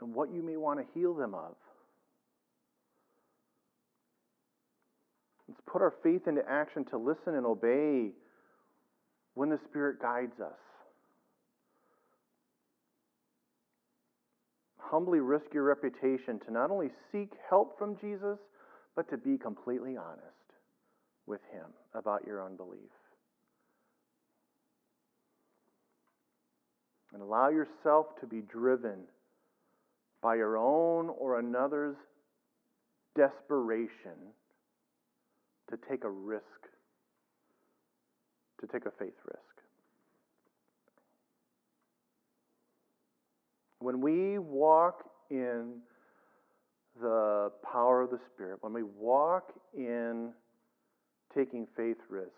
and 0.00 0.14
what 0.14 0.32
you 0.32 0.42
may 0.42 0.56
want 0.56 0.80
to 0.80 0.86
heal 0.98 1.14
them 1.14 1.34
of. 1.34 1.54
Let's 5.48 5.60
put 5.66 5.80
our 5.80 5.94
faith 6.02 6.26
into 6.26 6.42
action 6.48 6.84
to 6.86 6.98
listen 6.98 7.34
and 7.34 7.46
obey 7.46 8.10
when 9.34 9.48
the 9.48 9.58
Spirit 9.68 10.00
guides 10.02 10.40
us. 10.40 10.58
Humbly 14.92 15.20
risk 15.20 15.46
your 15.54 15.62
reputation 15.62 16.38
to 16.40 16.52
not 16.52 16.70
only 16.70 16.90
seek 17.10 17.32
help 17.48 17.78
from 17.78 17.96
Jesus, 17.96 18.38
but 18.94 19.08
to 19.08 19.16
be 19.16 19.38
completely 19.38 19.96
honest 19.96 20.20
with 21.26 21.40
Him 21.50 21.64
about 21.94 22.26
your 22.26 22.44
unbelief. 22.44 22.90
And 27.14 27.22
allow 27.22 27.48
yourself 27.48 28.20
to 28.20 28.26
be 28.26 28.42
driven 28.42 29.04
by 30.20 30.34
your 30.34 30.58
own 30.58 31.08
or 31.08 31.38
another's 31.38 31.96
desperation 33.16 34.34
to 35.70 35.78
take 35.88 36.04
a 36.04 36.10
risk, 36.10 36.42
to 38.60 38.66
take 38.66 38.84
a 38.84 38.90
faith 38.98 39.16
risk. 39.24 39.51
When 43.82 44.00
we 44.00 44.38
walk 44.38 45.02
in 45.30 45.80
the 47.00 47.50
power 47.64 48.02
of 48.02 48.10
the 48.10 48.20
Spirit, 48.32 48.58
when 48.60 48.72
we 48.72 48.84
walk 48.84 49.52
in 49.76 50.32
taking 51.34 51.66
faith 51.76 51.96
risks, 52.08 52.32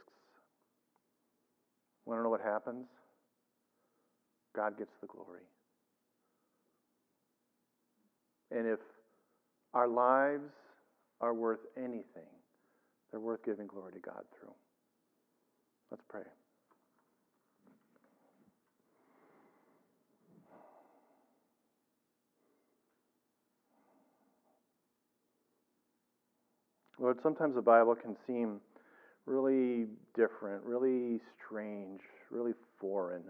want 2.07 2.18
to 2.18 2.22
know 2.22 2.30
what 2.30 2.40
happens? 2.40 2.87
God 4.57 4.78
gets 4.78 4.90
the 5.00 5.07
glory. 5.07 5.42
And 8.50 8.66
if 8.66 8.78
our 9.74 9.88
lives 9.88 10.52
are 11.20 11.35
worth 11.35 11.61
anything, 11.76 12.30
they're 13.11 13.20
worth 13.20 13.44
giving 13.44 13.66
glory 13.66 13.92
to 13.92 13.98
God 13.98 14.22
through. 14.38 14.52
Let's 15.90 16.04
pray. 16.09 16.22
Lord, 26.98 27.18
sometimes 27.22 27.54
the 27.54 27.62
Bible 27.62 27.94
can 27.94 28.16
seem 28.26 28.61
really 29.26 29.87
different, 30.14 30.62
really 30.64 31.20
strange, 31.44 32.00
really 32.30 32.52
foreign. 32.78 33.24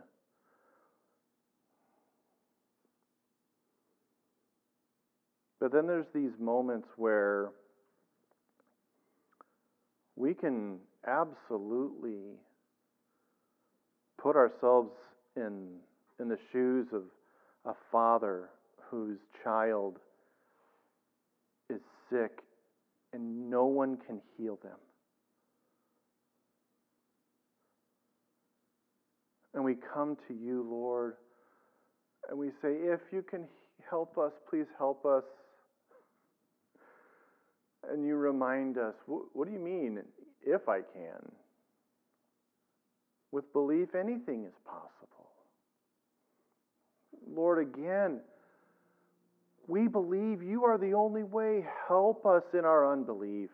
But 5.60 5.72
then 5.72 5.86
there's 5.86 6.06
these 6.14 6.32
moments 6.38 6.88
where 6.96 7.52
we 10.14 10.34
can 10.34 10.78
absolutely 11.06 12.36
put 14.20 14.36
ourselves 14.36 14.90
in, 15.36 15.76
in 16.20 16.28
the 16.28 16.38
shoes 16.52 16.88
of 16.92 17.02
a 17.64 17.74
father 17.90 18.50
whose 18.90 19.18
child 19.42 19.98
is 21.70 21.80
sick 22.10 22.43
and 23.14 23.48
no 23.48 23.64
one 23.66 23.96
can 24.06 24.20
heal 24.36 24.58
them. 24.62 24.76
And 29.54 29.64
we 29.64 29.76
come 29.94 30.16
to 30.26 30.34
you, 30.34 30.66
Lord, 30.68 31.14
and 32.28 32.36
we 32.36 32.48
say, 32.60 32.72
if 32.72 33.00
you 33.12 33.22
can 33.22 33.44
help 33.88 34.18
us, 34.18 34.32
please 34.50 34.66
help 34.76 35.06
us 35.06 35.22
and 37.90 38.04
you 38.04 38.16
remind 38.16 38.78
us 38.78 38.94
what 39.06 39.46
do 39.46 39.52
you 39.52 39.58
mean, 39.58 40.00
if 40.42 40.68
I 40.68 40.78
can? 40.78 41.30
With 43.30 43.52
belief, 43.52 43.94
anything 43.94 44.44
is 44.44 44.54
possible. 44.64 45.30
Lord, 47.32 47.58
again, 47.58 48.20
we 49.66 49.88
believe 49.88 50.42
you 50.42 50.64
are 50.64 50.78
the 50.78 50.94
only 50.94 51.22
way. 51.22 51.66
Help 51.88 52.26
us 52.26 52.42
in 52.52 52.64
our 52.64 52.92
unbelief. 52.92 53.50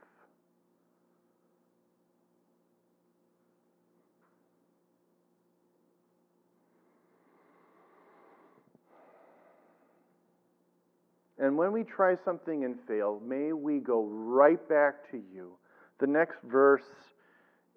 And 11.40 11.56
when 11.56 11.72
we 11.72 11.84
try 11.84 12.16
something 12.22 12.64
and 12.64 12.76
fail, 12.86 13.18
may 13.26 13.54
we 13.54 13.78
go 13.78 14.04
right 14.04 14.68
back 14.68 15.10
to 15.10 15.16
you. 15.16 15.52
The 15.98 16.06
next 16.06 16.36
verse 16.44 16.84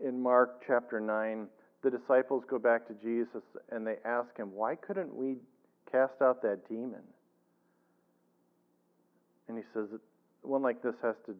in 0.03 0.21
Mark 0.21 0.61
chapter 0.67 0.99
9, 0.99 1.47
the 1.81 1.89
disciples 1.89 2.43
go 2.49 2.59
back 2.59 2.85
to 2.87 2.93
Jesus 2.95 3.43
and 3.71 3.87
they 3.87 3.95
ask 4.03 4.35
him, 4.35 4.51
Why 4.53 4.75
couldn't 4.75 5.15
we 5.15 5.37
cast 5.89 6.21
out 6.21 6.41
that 6.41 6.67
demon? 6.67 7.03
And 9.53 9.63
he 9.63 9.69
says, 9.71 9.99
One 10.41 10.63
like 10.63 10.81
this 10.81 10.95
has 11.03 11.15
to 11.27 11.35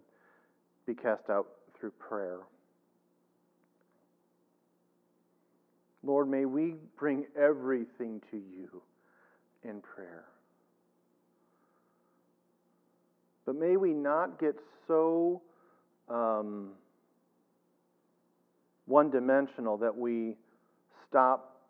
be 0.86 0.94
cast 0.94 1.30
out 1.32 1.48
through 1.80 1.92
prayer. 1.92 2.42
Lord, 6.04 6.30
may 6.30 6.46
we 6.46 6.76
bring 6.98 7.26
everything 7.36 8.22
to 8.30 8.38
you 8.38 8.84
in 9.64 9.82
prayer. 9.82 10.26
But 13.48 13.56
may 13.56 13.78
we 13.78 13.94
not 13.94 14.40
get 14.40 14.56
so 14.88 15.42
um, 16.08 16.72
one 18.86 19.10
dimensional 19.10 19.78
that 19.78 19.96
we 19.96 20.36
stop 21.10 21.62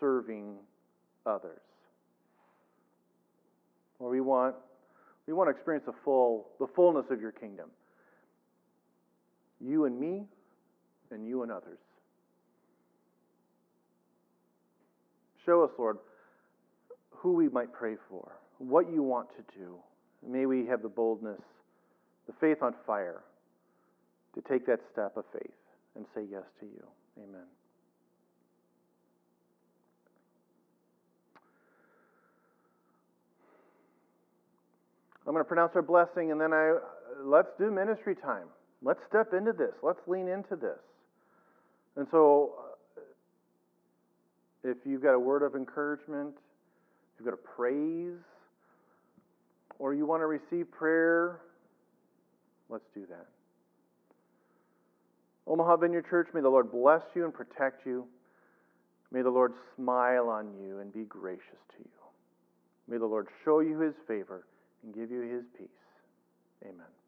serving 0.00 0.54
others. 1.26 1.60
Or 3.98 4.08
we 4.08 4.20
want, 4.20 4.54
we 5.26 5.32
want 5.32 5.48
to 5.48 5.50
experience 5.52 5.84
the 5.86 5.94
full, 6.04 6.48
the 6.58 6.66
fullness 6.74 7.06
of 7.10 7.20
your 7.20 7.32
kingdom. 7.32 7.70
You 9.60 9.84
and 9.84 9.98
me, 9.98 10.24
and 11.10 11.26
you 11.26 11.42
and 11.42 11.52
others. 11.52 11.78
Show 15.46 15.62
us, 15.64 15.70
Lord, 15.78 15.98
who 17.10 17.34
we 17.34 17.48
might 17.48 17.72
pray 17.72 17.96
for, 18.08 18.32
what 18.58 18.90
you 18.92 19.02
want 19.02 19.28
to 19.36 19.58
do. 19.58 19.76
May 20.26 20.46
we 20.46 20.66
have 20.66 20.82
the 20.82 20.88
boldness, 20.88 21.40
the 22.26 22.32
faith 22.40 22.62
on 22.62 22.74
fire, 22.86 23.22
to 24.34 24.40
take 24.48 24.66
that 24.66 24.80
step 24.92 25.16
of 25.16 25.24
faith 25.32 25.50
and 25.96 26.06
say 26.14 26.22
yes 26.30 26.44
to 26.60 26.66
you. 26.66 26.84
Amen. 27.22 27.46
I'm 35.26 35.32
going 35.32 35.44
to 35.44 35.48
pronounce 35.48 35.72
our 35.74 35.82
blessing 35.82 36.32
and 36.32 36.40
then 36.40 36.52
I 36.52 36.78
let's 37.24 37.48
do 37.58 37.70
ministry 37.70 38.16
time. 38.16 38.46
Let's 38.82 39.00
step 39.08 39.32
into 39.32 39.52
this. 39.52 39.72
Let's 39.82 40.00
lean 40.06 40.28
into 40.28 40.56
this. 40.56 40.78
And 41.96 42.06
so 42.10 42.54
uh, 42.96 43.00
if 44.64 44.78
you've 44.84 45.02
got 45.02 45.12
a 45.12 45.18
word 45.18 45.42
of 45.42 45.54
encouragement, 45.54 46.34
you've 47.18 47.26
got 47.26 47.34
a 47.34 47.56
praise, 47.56 48.18
or 49.78 49.94
you 49.94 50.06
want 50.06 50.22
to 50.22 50.26
receive 50.26 50.70
prayer, 50.70 51.40
let's 52.68 52.84
do 52.94 53.06
that. 53.06 53.26
Omaha 55.46 55.76
Vineyard 55.76 56.06
Church, 56.08 56.28
may 56.34 56.40
the 56.40 56.48
Lord 56.48 56.70
bless 56.70 57.02
you 57.14 57.24
and 57.24 57.34
protect 57.34 57.86
you. 57.86 58.06
May 59.10 59.22
the 59.22 59.30
Lord 59.30 59.52
smile 59.76 60.28
on 60.28 60.48
you 60.60 60.78
and 60.78 60.92
be 60.92 61.04
gracious 61.04 61.42
to 61.76 61.78
you. 61.78 61.90
May 62.88 62.98
the 62.98 63.06
Lord 63.06 63.28
show 63.44 63.60
you 63.60 63.78
his 63.78 63.94
favor 64.08 64.44
and 64.82 64.94
give 64.94 65.10
you 65.10 65.20
his 65.22 65.44
peace. 65.56 65.68
Amen. 66.64 67.01